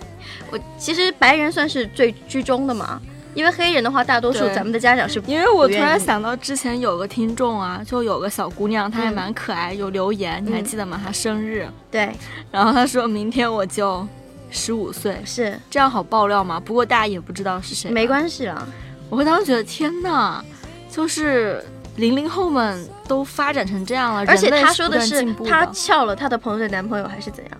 [0.51, 2.99] 我其实白人算是最居中的嘛，
[3.33, 10.63] 因为黑人的话，大多数咱们的家长是因为我突然想到之前有个听众啊，就有个小姑娘，她还嗯蛮可爱，有留言，你还嗯。
[10.65, 10.99] 记得吗？
[11.01, 12.09] 她生日，对。
[12.51, 14.05] 然后她说明天我就
[14.53, 16.59] 十五岁，是这样好爆料吗？
[16.59, 18.65] 不过大家也不知道是谁，没关系啊。
[19.09, 20.41] 我会当时觉得天呐，
[20.89, 21.61] 就是
[21.97, 27.57] 零零后们都发展成这样了，而且他说的是他撬了他的朋友的男朋友还是怎样？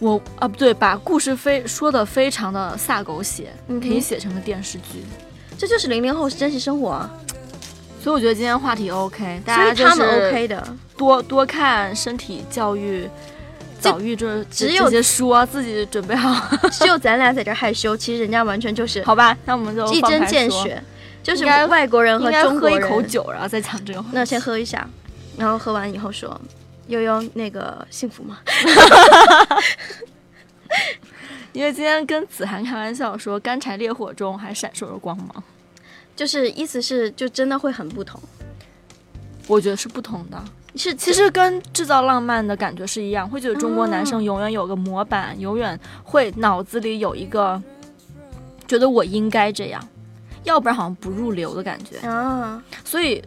[0.00, 5.04] 我啊不对，把故事非说的非常的撒狗血，嗯可以写成个电视剧。
[5.56, 7.10] 这就是零零后是真实生活啊，
[8.02, 10.76] 所以我觉得今天话题 OK，大所家他们是 OK 的。
[10.96, 13.08] 多多看身体教育。
[13.80, 19.36] 这早遇这这只有这些书啊，自己准备好， 只有咱俩在这害羞，其实人家完全就是好吧？
[19.46, 20.82] 那我们就一针见血，
[21.22, 22.80] 就是外国人和中国人。
[22.80, 24.10] 喝一口酒，然后再讲这个话。
[24.12, 24.88] 那先喝一下，
[25.36, 26.40] 然后喝完以后说，
[26.88, 28.38] 悠悠那个幸福吗？
[31.52, 35.42] 因为今天跟子涵开玩笑说，干柴烈火中还闪烁着光芒，
[36.14, 38.20] 就是意思是就真的会很不同，
[39.48, 40.40] 我觉得是不同的。
[40.76, 47.60] 是其实跟制造浪漫的感觉是一样，会觉得中国男生永远有个模板，永远会脑子里有一个
[48.68, 49.82] 觉得我应该这样，
[50.44, 51.98] 要不然好像不入流的感觉。
[52.06, 53.22] 啊，所以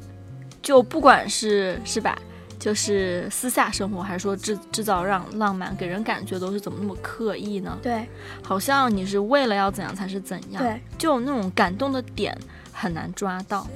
[0.61, 2.17] 就不管是是吧，
[2.57, 7.77] 就是私下生活，还是说制制造让浪漫，给人感觉都是怎么那么刻意呢？
[7.81, 8.07] 对
[8.41, 12.37] 好像你是为了要怎样才是怎样，对，就那种感动的点
[12.71, 13.67] 很难抓到，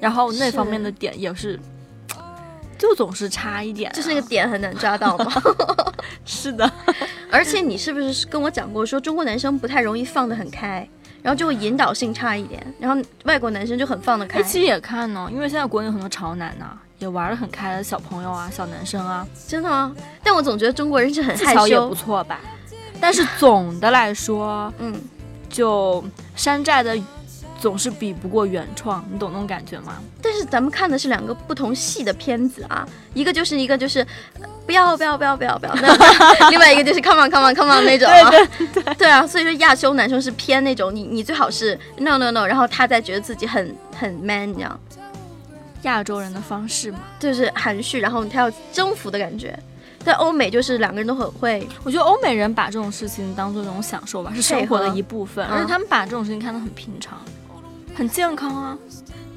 [0.00, 1.58] 然后那方面的点也是。
[2.78, 5.32] 就总是差一点啊、就是那个点很难抓到吗。
[6.24, 6.70] 是的，
[7.30, 10.88] 而且你是不是跟我讲过，说中国男生不太容易放得很开，
[11.22, 14.42] 然后就会引导性差一点，然后外国男生就很放得开哎，。
[14.42, 19.94] 其实也看呢，因为现在国内有很多潮男呐、也玩的很开的小朋友啊、小男生啊，真的吗？
[20.22, 21.94] 但我总觉得中国人是很害技巧也不。
[21.94, 22.40] 错吧。
[23.00, 25.00] 但是总的来说，嗯，
[25.48, 26.04] 就
[26.36, 26.96] 山寨的
[27.58, 29.98] 总是比不过原创，你懂那种感觉吗？
[30.22, 34.06] 但是咱们看的是两个不同系的片子啊，一个就是一个就是。
[34.68, 35.72] 不要不要不要不要不要！
[36.50, 44.78] 另外一个就是 come on come on come on 那种啊，对对对啊，所以说亚洲男生是偏那种你你最好是 no no no，然后他再觉得自己很很 man，这样，
[45.84, 49.58] 亚洲人的方式嘛，就是含蓄，然后他要征服的感觉。
[50.04, 57.18] 在欧美就是两个人都很会，我觉得欧美人把这种事情当做一种享受吧，是生活的一部分，而且他们把这种事情看得很平常，
[57.98, 58.78] 很健康啊。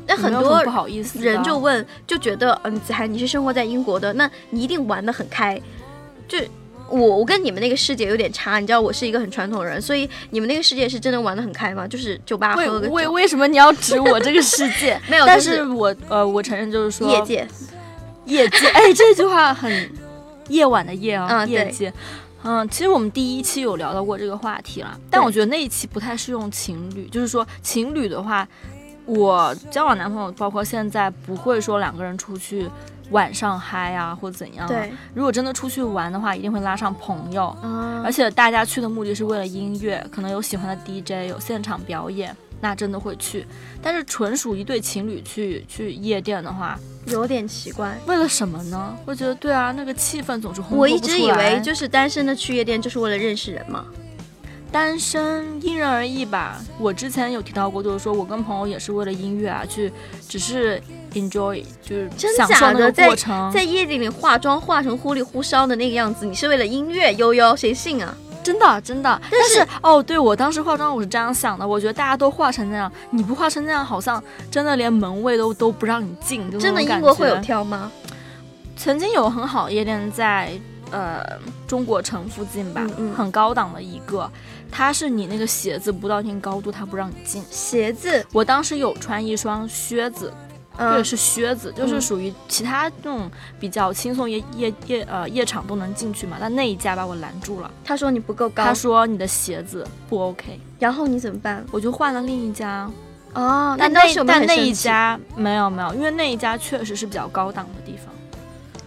[0.05, 5.59] 那很多不好意思人就问，就觉得嗯，子涵你是生活在英国的，那你一定玩的很开。
[6.27, 6.37] 就
[6.89, 11.87] 我我跟你们那个世界有点差，你知道我是一个很传统人，所以你们那个世界是真的玩的很开吗？
[11.87, 14.99] 就是酒吧为喝个，为为什么你要指我这个世界？
[15.09, 17.47] 没有，但是我呃，我承认就是说业界，
[18.25, 19.89] 业界， 哎，这句话很
[20.49, 21.93] 夜晚的夜啊，嗯对业界。
[22.43, 28.47] 嗯，其实我们第一期有聊到过这个话题了，但我觉得那一期不太适用情侣，就是说情侣的话，
[29.05, 32.69] 我交往男朋友，包括现在不会说两个人出去
[33.11, 34.67] 晚上嗨啊或怎样、啊。
[34.67, 43.45] 对，如果真的出去玩的话，一定会拉上朋友，啊而且大家去的目的是为了音乐，可能有喜欢的 DJ，有现场表演，那真的会去。
[43.81, 47.97] 但是纯属一对情侣去去夜店的话，有点奇怪。
[48.05, 48.95] 为了什么呢？
[49.05, 53.85] 会觉得对啊，那个气氛总是烘托不我一直以为就是单身的去夜店就是为了认识人嘛。
[54.71, 56.61] 单身因人而异吧。
[56.79, 59.91] 我之前有提到过，就是说我跟朋友也是为了音乐啊，去
[60.29, 60.81] 只是
[61.13, 63.51] enjoy，就是享受那个过程。
[63.51, 67.13] 在夜店里化妆化成忽里忽哨的那个样子，你是为了音乐？
[67.15, 68.15] 悠悠，谁信啊？
[68.43, 69.21] 真的真的。
[69.31, 76.49] 但是哦，对我当时化妆我是这样想的，我觉得大家都化成那样，你不化成那样，好像真的连门卫都都不让你进。
[76.59, 77.91] 真的英国会有挑吗？
[78.75, 80.51] 曾经有很好夜店在。
[80.93, 81.25] 呃，
[81.65, 82.85] 中国城附近吧，
[83.15, 84.29] 很高档的一个，
[84.69, 87.41] 它是你那个鞋子不到一定高度，它不让你进。
[87.49, 90.33] 鞋子，我当时有穿一双靴子，
[90.89, 93.29] 对，是靴子，就是属于其他那种
[93.59, 97.71] 比较轻松夜夜夜呃夜场都能进去嘛，但那一家把我拦住了。
[97.83, 101.65] 他说你不够高，他说你的鞋子不 OK，然后你怎么办？
[101.71, 102.89] 我就换了另一家。
[103.33, 108.13] 哦，但那但那一家没有没有，因为那一家确实是比较高档的地方。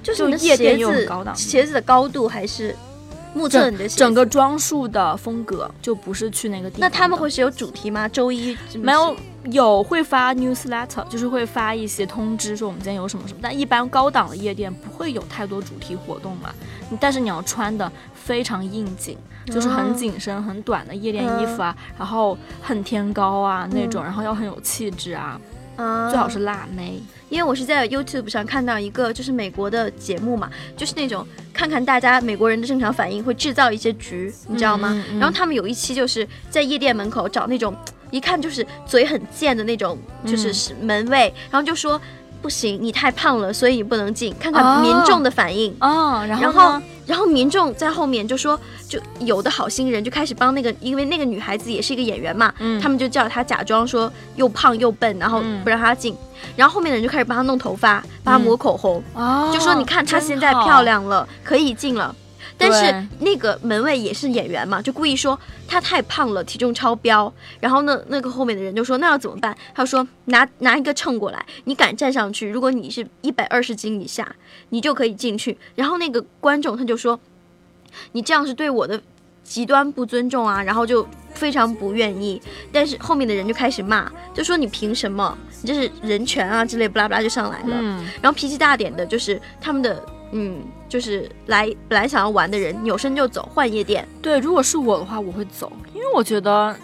[0.02, 2.76] 就是夜店又很高档，鞋子的高度还是
[3.34, 6.80] 目测你的整个装束的风格，就不是去那个地方。
[6.80, 8.08] 那他们会是有主题吗？
[8.08, 9.14] 周一没有
[9.50, 13.40] 有会发 newsletter，就是会发一些通知说我们今天有什么什么。
[13.42, 16.54] 但一般高档的夜店不会有太多主题活动嘛。
[17.00, 25.40] 但是你要穿的非常应景，就是很紧身、很短的夜店衣服啊，然后很天高啊那种，然后要很有气质啊。
[25.76, 27.02] 最好是辣妹，
[27.34, 35.04] 因为我是在 YouTube 上看到一个就是美国的节目嘛，就是那种看看大家美国人的正常反应，会制造一些局，你知道吗？
[35.18, 37.74] 然后他们有一期就是在夜店门口找那种
[38.12, 42.00] 一看就是嘴很贱的那种，就是门卫，然后就说。
[42.44, 44.34] 不行，你太胖了，所以你不能进。
[44.38, 56.14] 看看民众的反应哦，然后然后民众在后面就说，就有的好心人就开始帮那个，因为那个女孩子也是一个演员嘛，他们就叫她假装说又胖又笨，然后不让她进。
[56.54, 59.02] 然后后面的人就开始帮她弄头发，帮她抹口红，
[59.50, 62.14] 就说你看她现在漂亮了，可以进了。
[62.56, 67.30] 但是那个门卫也是演员嘛，就故意说他太胖了，体重超标。
[67.58, 69.56] 然后呢，那个后面的人就说那要怎么办？
[69.74, 72.48] 他说拿拿一个秤过来，你敢站上去？
[72.48, 74.34] 如果你是一百二十斤以下，
[74.68, 75.58] 你就可以进去。
[75.74, 77.18] 然后那个观众他就说，
[78.12, 79.02] 你这样是对我的
[79.42, 80.62] 极端不尊重啊！
[80.62, 82.40] 然后就非常不愿意。
[82.72, 85.36] 但是后面的人就开始骂，就说你凭什么？
[85.60, 87.82] 你这是人权啊之类，不拉不拉就上来了。
[88.22, 90.00] 然后脾气大点的就是他们的。
[90.36, 94.06] 嗯，就是来本来想要玩的人，扭身就走，换夜店。
[94.20, 96.76] 对，如果是我的话，我会走，因为我觉得，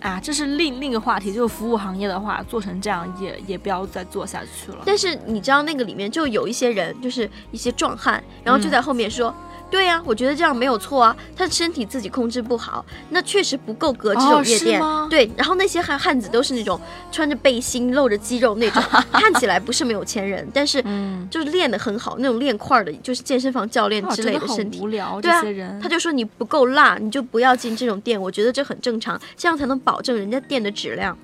[0.00, 4.78] 啊，这是另另一个话题，就是服务行业的话，做成这样也也不要再做下去了。
[4.86, 9.34] 但是你知道那个里面就有一些人，就是一些壮汉，然后就在后面说。
[9.70, 11.16] 对呀，我觉得这样没有错啊。
[11.36, 14.82] 他身体自己控制不好，那确实不够格这种夜店。
[15.08, 16.78] 对，然后那些汉汉子都是那种
[17.12, 20.82] 穿着背心、露着肌肉那种， 看起来不是没有钱人，但是
[21.30, 24.80] 就是练得很好，那种练块的，就是健身房教练之类的身体。
[24.80, 25.80] 无聊，这些人。
[25.80, 28.20] 他就说你不够辣，你就不要进这种店。
[28.20, 31.16] 我觉得这很正常，这样才能保证人家店的质量。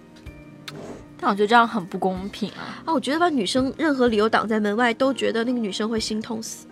[1.19, 2.85] 但我觉得这样很不公平啊！
[2.85, 6.67] 啊，我觉得把女生任何理由挡在门外，都觉得那个女生会心痛死。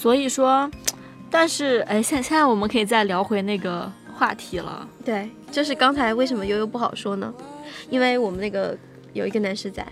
[0.00, 0.70] 所以说，
[1.30, 4.88] 但是哎，现现在我们可以再聊回那个话题了。
[5.04, 7.30] 对，就是刚才为什么悠悠不好说呢？
[7.90, 8.74] 因为我们那个
[9.12, 9.86] 有一个男士在，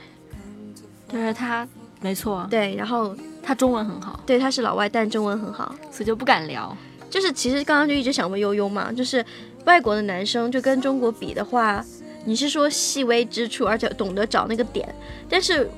[1.12, 1.68] 就是他，
[2.00, 2.46] 没错。
[2.50, 4.18] 对，然后他中文很好。
[4.24, 6.74] 对，他是老外，但中文很好，所以就不敢聊。
[7.10, 9.22] 就是其实刚刚就一直想问悠悠嘛，就是
[9.66, 11.84] 外国的男生就跟中国比的话，
[12.24, 14.88] 你是说细微之处，而且懂得找那个点，
[15.28, 15.68] 但是。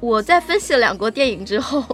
[0.00, 1.84] 我在分析了两国电影之后，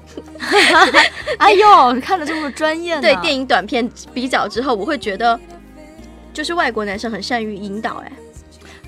[1.39, 3.01] 哎呦，看的这么专业呢。
[3.01, 5.39] 对电影短片比较之后，我会觉得，
[6.33, 8.03] 就是外国男生很善于引导。
[8.05, 8.13] 哎，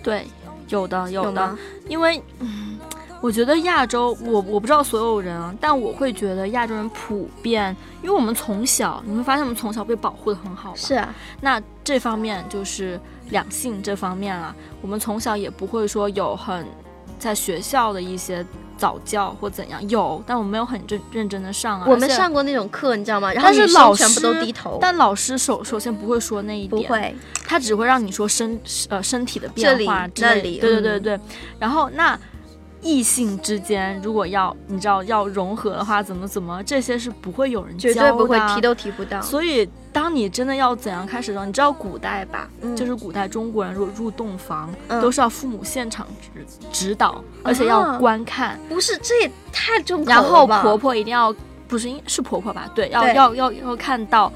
[0.03, 0.27] 对，
[0.69, 1.57] 有的有的，
[1.89, 2.79] 因为嗯，
[3.21, 10.75] 我觉得亚洲，我我不知道所有人啊，但我会觉得亚洲人普遍，因为我们从小，你会发现我们从小被保护的很好。
[10.77, 16.67] 是啊，那这方面就是两性这方面啊，我们从小也不会说有很
[17.25, 18.45] 在学校的一些。
[18.77, 21.87] 早教或怎样有，但我没有很认认真的上啊。
[21.89, 23.33] 我们上过那种课，你知道吗？
[23.33, 24.79] 然后女生全部都低头。
[24.81, 27.15] 但老师首首先不会说那一点，不会，
[27.47, 30.59] 他只会让你说身呃身体的变化之类。
[30.59, 31.21] 对对对对，
[31.61, 32.19] 然后那。
[32.85, 39.21] 异性之间，如果要你知道要融合的话，怎么怎么这些是不会有人教的，绝对不会提都提不到。
[39.23, 42.49] 所以，当你真的要怎样开始的时候，你知道古代吧？
[42.77, 48.61] 就是古代中国人如果入洞房，都是要父母现场指指导，而且要观看。
[48.69, 51.35] 不是，这也太重口了然后婆婆一定要，
[51.67, 52.71] 不是，是婆婆吧？
[52.75, 54.31] 对，要要要要看到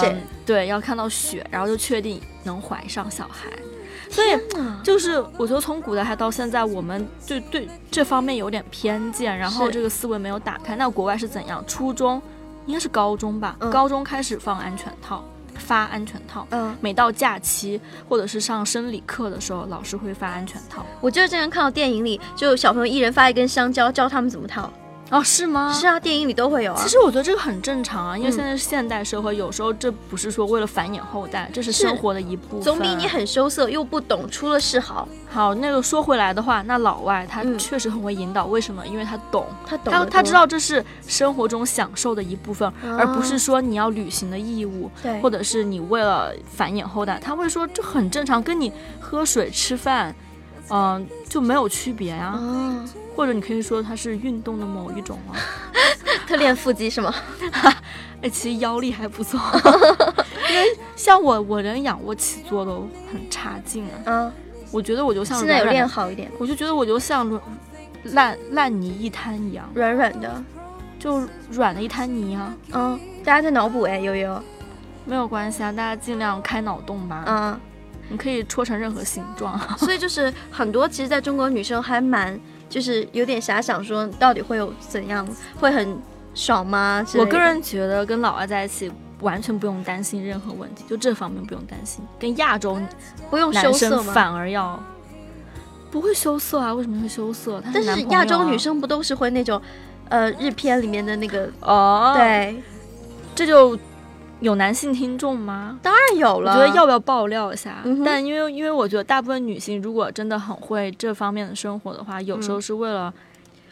[0.00, 3.48] 血，对，要看到血，然后就确定能怀上小孩。
[4.16, 4.28] 所以
[4.82, 10.74] 就是，我觉得从古代还到现在，我们对对这方面有点偏见，然后这个思维没有打开。
[10.74, 11.62] 那国外是怎样？
[11.66, 12.20] 初中
[12.64, 13.54] 应该是高中吧？
[13.70, 15.22] 高中开始放安全套，
[15.58, 16.46] 发安全套。
[16.48, 20.86] 嗯，每到假期或者是上生理课的时候，老师会发安全套。
[21.02, 24.72] 我记得之前看到电影里，就小朋友一人发一根香蕉，教他们怎么套。
[25.10, 25.72] 哦，是吗？
[25.72, 26.82] 是啊，电影里都会有啊。
[26.82, 32.62] 其实我觉得这个很正常啊，因为现在是现代社会，有时候这不是说为了繁衍后代，这是生活的一部分。
[32.62, 35.06] 总比你很羞涩又不懂出了事好。
[35.28, 38.86] 好，那个说回来的话，那老外他嗯确实很会引导，为什么？
[38.86, 50.14] 因为他懂，他懂他他知道这是生活中享受的一部分，啊而不是说你要履行的义务，对，或者是你为了繁衍后代，他会说这很正常，跟你喝水吃饭，
[50.70, 55.36] 嗯、就没有区别呀、哦，或者你可以说它是运动的某一种啊。
[56.28, 57.14] 他练腹肌是吗？
[58.22, 59.38] 哎，其实腰力还不错，
[60.50, 63.94] 因为像我，我连仰卧起坐都很差劲啊。
[64.06, 64.32] 嗯，
[64.72, 67.40] 我觉得我就像现在有练好一点，我就觉得我就像
[68.04, 70.42] 烂烂泥一滩一样，软软的。
[70.98, 72.54] 就软的一滩泥啊。
[72.72, 74.42] 嗯，大家在脑补哎，悠悠。
[75.04, 77.22] 没有关系啊，大家尽量开脑洞吧。
[77.26, 77.60] 嗯，
[78.08, 79.58] 你可以戳成任何形状。
[79.78, 82.38] 所以就是很多，其实在中国女生还蛮
[82.68, 85.26] 就是有点遐想，说到底会有怎样，
[85.60, 85.98] 会很
[86.34, 87.04] 爽吗？
[87.16, 88.90] 我个人觉得跟老外在一起。
[89.22, 92.04] 完全不用担心任何问题，就这方面不用担心。
[92.18, 92.78] 跟亚洲
[93.30, 94.12] 不用羞男涩吗？
[94.12, 94.78] 反而要
[95.90, 96.74] 不会羞涩啊？
[96.74, 97.62] 为什么会羞涩？
[97.72, 99.58] 但是亚洲女生不都是会那种，
[100.10, 102.62] 呃，日片里面的那个，哦，，对，
[103.34, 103.74] 这就
[104.40, 105.78] 有男性听众吗？
[105.82, 106.54] 当然有我了。
[106.54, 107.78] 觉得要不要爆料一下？
[107.84, 113.12] 嗯但因为因为我觉得大部分女性如果真的很会这方面的生活的话，有时候是为了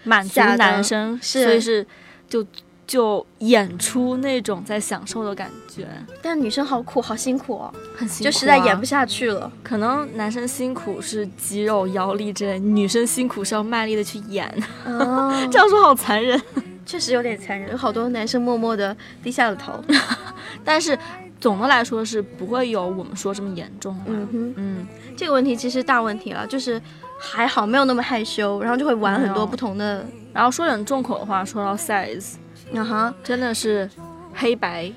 [0.05, 1.87] 满足男生，是所以是
[2.29, 2.45] 就
[2.87, 5.87] 就演出那种在享受的感觉，
[6.21, 9.51] 但女生好苦，好辛苦哦，很辛苦、啊，就实在演不下去了。
[9.63, 14.47] 可能男生辛苦是肌肉、腰力之类，女生辛苦是要卖力的去演。
[14.85, 16.39] 哦， 这样说好残忍，
[16.87, 19.83] 确实有点残忍，有好多男生默默的低下了头。
[20.65, 20.99] 但是
[21.41, 24.05] 总的来说是不会有我们说这么严重的。
[24.07, 26.81] 嗯哼，嗯，这个问题其实大问题了，就是
[27.19, 30.05] 还好没有那么害羞，然后就会玩很多不同的。
[30.33, 32.35] 然后说点重口的话，说到 size，
[32.75, 33.89] 啊哈，真的是
[34.35, 34.91] 黑白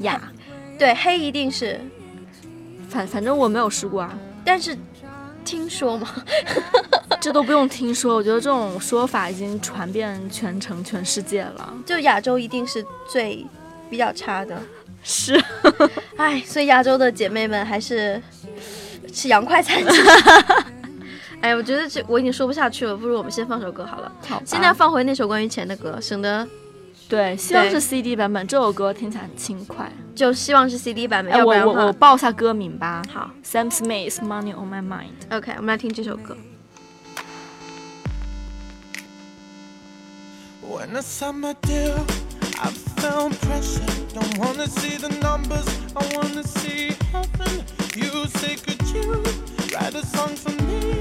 [0.00, 0.20] 雅，
[0.78, 1.78] 对，黑一定是，
[2.88, 4.76] 反反正我没有试过啊，但是
[5.44, 6.08] 听说嘛，
[7.20, 11.74] 这都不用听说，我觉得这种说法已经传遍全城全世界了。
[11.84, 13.44] 就亚洲一定是最
[13.90, 14.60] 比较差的。
[15.02, 15.40] 是，
[16.16, 18.20] 哎，所以亚洲的姐妹们还是
[19.12, 19.82] 吃洋快餐。
[21.40, 24.12] 哎，我觉得这我已经说不下去了，不如我们先放首歌好了。
[24.26, 26.46] 好，现在放回那首关于钱的歌，省得
[27.08, 29.90] 对，希望是 CD 版本，这首歌听起来很轻快。
[30.16, 35.36] 就希望是 CD 版本，要不然我我报一下歌名吧好，Sam Smith Money on My Mind。
[35.36, 36.36] ，OK，我们来听这首歌。
[40.68, 41.96] When I signed my deal,
[42.60, 43.86] I felt pressure.
[44.12, 45.66] Don't wanna see the numbers,
[45.96, 47.64] I wanna see heaven.
[47.96, 49.22] You say, could you
[49.72, 51.00] write a song for me?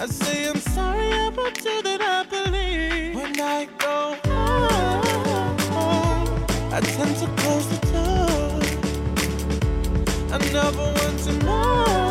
[0.00, 3.16] I say, I'm sorry about you that I believe.
[3.16, 4.16] When I go
[5.70, 8.60] home, I tend to close the door.
[10.32, 12.05] I never want to know.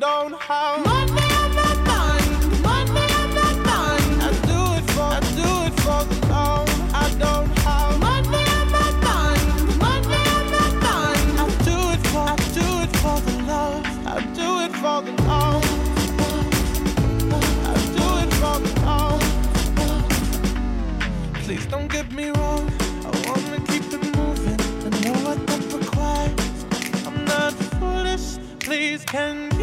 [0.00, 2.62] Don't have money on my mind?
[2.62, 4.22] Money on my mind.
[4.22, 6.68] I do it for, I do it for the love.
[6.94, 9.78] I don't have money on my mind.
[9.78, 11.38] Money on my mind.
[11.38, 13.84] I do it for, I do it for the love.
[14.06, 15.64] I do it for the love.
[17.64, 19.22] I do it for the love.
[21.44, 22.70] Please don't get me wrong.
[23.04, 24.60] I wanna keep it moving.
[24.86, 27.06] I know what that requires.
[27.06, 28.38] I'm not foolish.
[28.58, 29.53] Please, can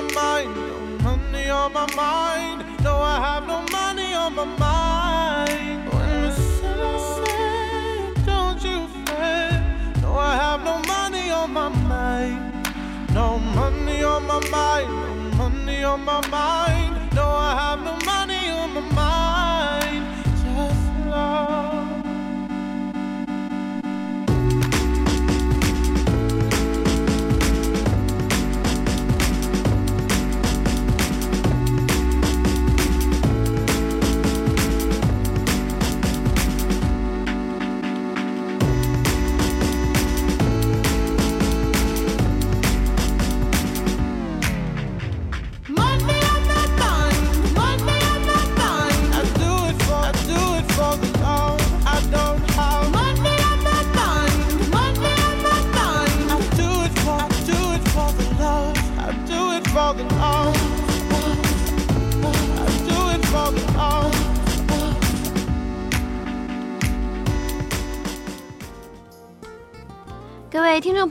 [0.00, 0.54] my mind.
[1.02, 2.64] No money on my mind.
[2.84, 5.92] No, I have no money on my mind.
[5.92, 10.02] When the sun don't you fret.
[10.02, 12.66] No, I have no money on my mind.
[13.12, 14.88] No money on my mind.
[14.88, 17.14] No money on my mind.
[17.14, 18.27] No, I have no money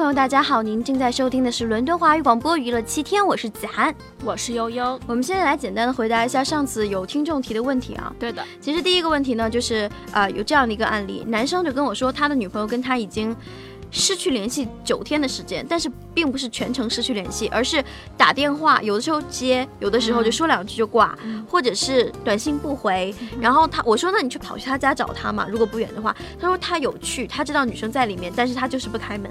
[0.08, 3.94] 友，大家好，您正在收听的是伦敦华语广播娱乐七天，我是子涵。
[4.24, 4.98] 我是悠悠。
[5.06, 8.14] 我们现在来简单的回答一下上次有听众提的问题啊。
[8.18, 13.36] 对的，其实第一个问题呢，就是呃有这样的一个案例，男生就跟我说他的女朋友跟他已经
[13.92, 17.84] 失去联系九天的时间，但是并不是全程失去联系，而是
[18.16, 21.18] 打电话有的时候接，有的时候就说两句就挂，
[21.50, 23.14] 或者是短信不回。
[23.42, 29.30] 然后他我说那你去跑去他家找他嘛，如果不远的话，他说他有去，他知道女生在里面，但是他就是不开门。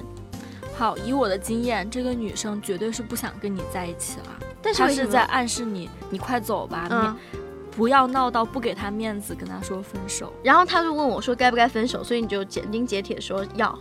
[0.79, 7.39] 好，以我的经验，这个女生绝对是不想跟你在一起了，她但是她是在暗示你，你快走吧，嗯，你
[7.75, 10.31] 不要闹到不给她面子，跟她说分手。
[10.43, 13.79] 然后他就问我说该不该分手，所以你就斩钉截铁说要，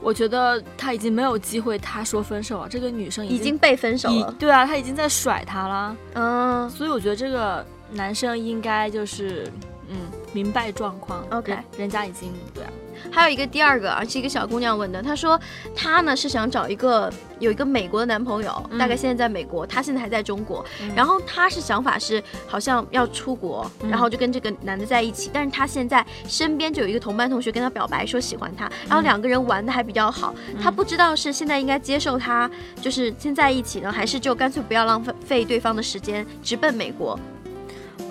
[0.00, 4.34] 我觉得她已经没有机会，她说分手了，这个女生已经经被分手了。
[4.38, 9.46] 对啊，她已经在甩他了，嗯，所以我觉得这个男生应该就是
[9.90, 9.96] 嗯
[10.32, 11.24] 明白状况。
[11.30, 12.70] OK 人人家已经对啊，
[13.10, 15.40] 还有一个第二个啊，是一个小姑娘问的，她说
[15.76, 18.78] 她呢是想找一个有一个美国的男朋友，嗯。
[18.78, 20.92] 大概现在在美国，她现在还在中国，嗯。
[20.94, 23.90] 然后她是想法是好像要出国，嗯。
[23.90, 37.18] 然后就跟这个男的在一起，但是她现在身边就有一个同班同学跟她表白说喜欢她，然后两个人玩的还比较好，她不知道是现在应该接受他就是先在一起呢，还是就干脆不要浪费费对方的时间，直奔美国。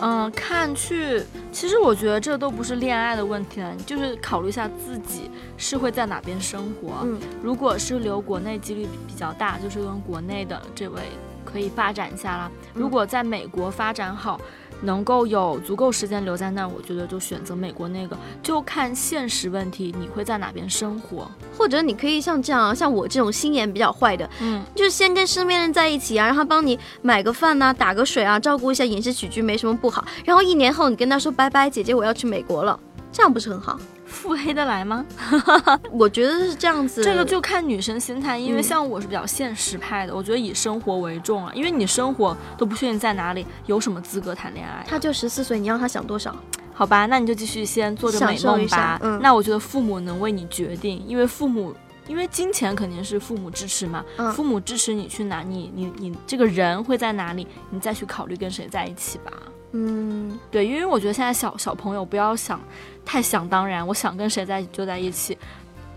[0.06, 6.98] 嗯，看去，其实我觉得这都不是恋爱的问题了，你就是考虑一下自己是会在哪边生活。
[7.04, 11.00] 嗯，如果是留国内几率比较大，就是跟国内的这位
[11.46, 12.52] 可以发展一下啦。
[12.74, 14.42] 如果在美国发展好，
[14.84, 21.30] 能够有足够时间留在那儿，我觉得就选择美国那个，就看现实问题，你会在哪边生活。
[21.58, 30.06] 或者你可以像这样啊，像我这种心眼比较坏的，嗯，就是先跟身边人在一起啊，让他帮你买个饭呐、打个水啊，照顾一下饮食起居，没什么不好。
[30.26, 32.78] 然后一年后你跟他说拜拜，姐姐我要去美国了，
[33.12, 33.80] 这样不是很好？
[34.14, 35.06] 腹黑的来吗？
[35.92, 37.04] 我觉得是这样子。
[37.04, 44.86] 这个就看女生心态，因为嗯像我是比较现实派的，我觉得以生活为重啊，因为你生活都不确定在哪里，有什么资格谈恋爱？
[44.88, 46.36] 他就十四岁，你让他想多少？
[46.74, 49.00] 好吧，那你就继续先做着美梦吧。
[49.02, 51.74] 嗯那我觉得父母能为你决定，因为父母。
[52.06, 59.32] 因为金钱肯定是父母支持嘛，嗯父母支持你去哪，你你你这个人会在哪里，你再去考虑跟谁在一起吧。
[59.72, 62.60] 嗯，对，因为我觉得现在小小朋友不要想
[63.06, 65.38] 太想当然，我想跟谁在一起就在一起，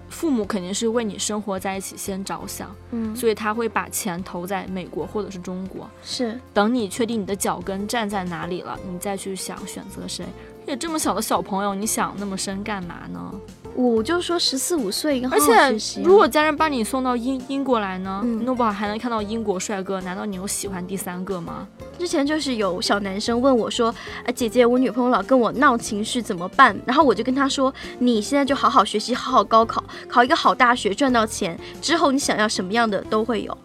[0.08, 5.88] 父母肯定是为你生活在一起先着想，嗯，所以他会把钱投在美国或者是中国。
[6.02, 10.24] 是等你确定你的脚跟站在哪里了，你再去想选择谁。
[10.66, 13.32] 也这么小的小朋友，你想那么深干嘛呢？
[13.74, 21.68] 我就说十四五岁应该好而好学习啊且如果家人把你送到英英国来呢，嗯弄不好还能看到英国帅哥，难道你有喜欢第三个吗？
[21.98, 23.94] 之前就是有小男生问我说
[24.26, 33.56] ：“啊，姐姐，我女朋友老跟我闹情绪，怎么办？”然后我就跟他说：“你现在就好好学习，好好高考，考一个好大学，赚到钱之后，你想要什么样的都会有。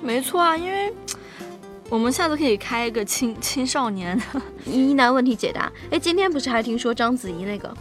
[0.00, 0.92] 没错啊，因为
[1.90, 4.18] 我们下次可以开一个青青少年。
[4.64, 5.70] 疑难问题解答。
[5.90, 7.76] 哎，今天不是还听说章子怡那个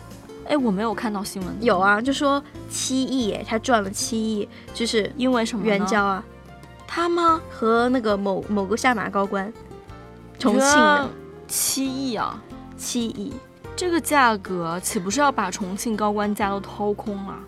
[0.47, 5.69] 哎，我没有看到新闻，有，啊，就说七亿，哎，她赚了七亿，就是因为什么呢？
[5.69, 6.23] 援交啊，
[6.87, 7.39] 他吗？
[7.51, 9.53] 和那个某某个下马高官，
[10.39, 11.09] 重庆的
[11.47, 12.41] 七亿啊，
[12.75, 13.31] 七亿。
[13.75, 17.39] 这个价格岂不是要把重庆高官家都掏空了？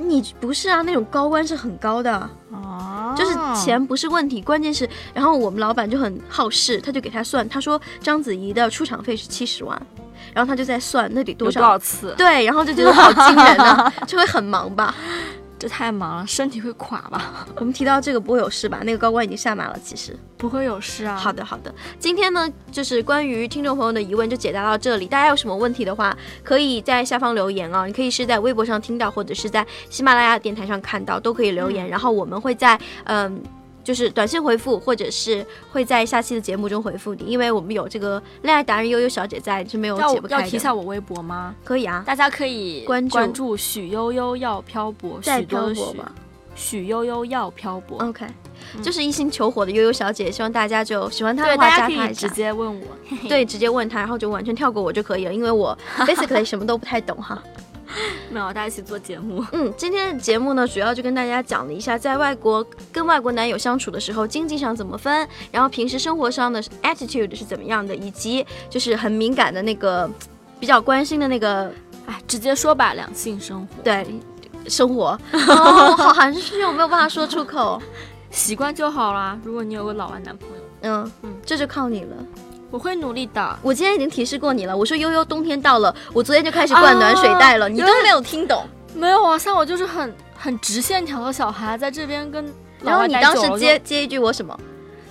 [0.00, 2.12] 你不是啊，那种高官是很高的。
[2.52, 9.80] 啊就是钱不是问题，关键是，然后我们老板就很好事，他就给他算，他说章子怡的出场费是七十万，
[10.32, 12.14] 然后他就在算那得多少，多少次？
[12.16, 14.94] 对，然后就觉得好惊人啊， 就会很忙吧。
[15.60, 17.46] 这太忙了，身体会垮吧？
[17.56, 18.80] 我们提到这个不会有事吧？
[18.82, 20.18] 那个高官已经下马了，其实。
[20.38, 21.14] 不会有事啊。
[21.16, 21.72] 好的，好的。
[21.98, 25.06] 今天呢，就是关于听众朋友的疑问就解答到这里。
[25.06, 27.84] 大家有什么问题的话，可以在下方留言啊。
[27.84, 31.86] 你可以是在微博上听到，或者是在喜马拉雅电台上看到，都可以留言。
[31.86, 33.42] 然后我们会在嗯。
[33.90, 40.42] 就是短信回复，或者是会在下期的节目中回复你，因为我们有这个恋爱达人悠悠小姐在，是没有要解不开的。
[40.44, 41.52] 要提一下我微博吗？
[41.64, 46.12] 可以啊，大家可以关注关注许悠悠要漂泊，在许多的许漂泊吧。
[46.54, 47.98] 许悠悠要漂泊。
[47.98, 48.24] OK，、
[48.80, 52.28] 就是一心求火的悠悠小姐，希望大家就喜欢她的对，话大家可以直加她一下。
[52.28, 52.86] 接问我。
[53.28, 55.76] 对，直接问她，然后就完全跳过我就可以了，因为我
[56.06, 57.42] basically 什么都不太懂哈。
[58.30, 59.44] 没有，大家一起做节目。
[59.52, 70.08] 嗯，今天的节目呢，主要就跟大家讲了一下，在外国跟外国男友相处的时候，经济上怎么分，然后平时生活上的 attitude 是怎么样的，以及就是很敏感的那个
[70.58, 71.72] 比较关心的那个
[72.06, 74.06] 哎，直接说吧，两性生活，对
[74.68, 75.18] 生活。
[75.32, 77.80] 哦，好含蓄，我没有办法说出口。
[78.30, 79.36] 习惯就好啦。
[79.42, 82.16] 如果你有个老外男朋友，嗯嗯这就靠你了。
[82.70, 83.58] 我会努力的。
[83.62, 88.66] 我今天已经提示过你了，我说悠悠冬天到了，我昨天就开始灌暖水袋了，你都没有听懂。
[88.94, 92.44] 没有啊，像我就是很很直线条的小孩，在这边跟
[92.82, 94.58] 然后你当时接接一句我什么？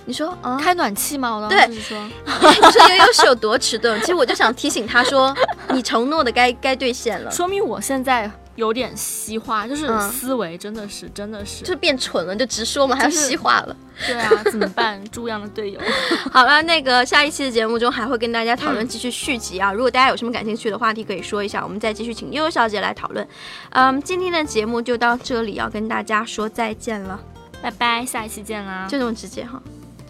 [0.06, 4.00] 你说啊，开暖气吗，我当对时是说，你说悠悠是有多迟钝？
[4.00, 5.34] 其实我就想提醒他说，
[5.68, 8.28] 你承诺的该该兑现了， 说明我现在
[8.60, 13.74] 有点西化，就是嗯思维真的是真的是，就变蠢了，就直说嘛，还要就是西化了。
[14.06, 15.02] 对啊，怎么办？
[15.10, 15.80] 猪一样的队友，
[16.30, 19.72] 好了，那个下一期的节目中还会跟大家讨论继续续集啊。
[19.72, 23.26] 如果大家有什么感兴趣的话题，可以说一下，我们再继续请悠悠小姐来讨论。
[23.70, 27.18] 嗯，今天的节目就到这里，要跟大家说再见了，
[27.62, 29.60] 拜拜，下一期见啦，就这么直接哈。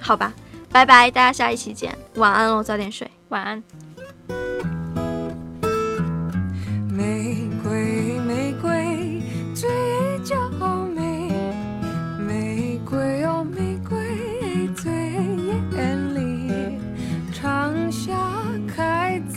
[0.00, 0.32] 好吧，
[0.72, 3.08] 拜拜，大家下一期见，晚安喽，早点睡。
[3.28, 3.62] 晚安。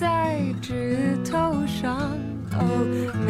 [0.03, 1.97] 在枝头上
[2.51, 3.22] 哦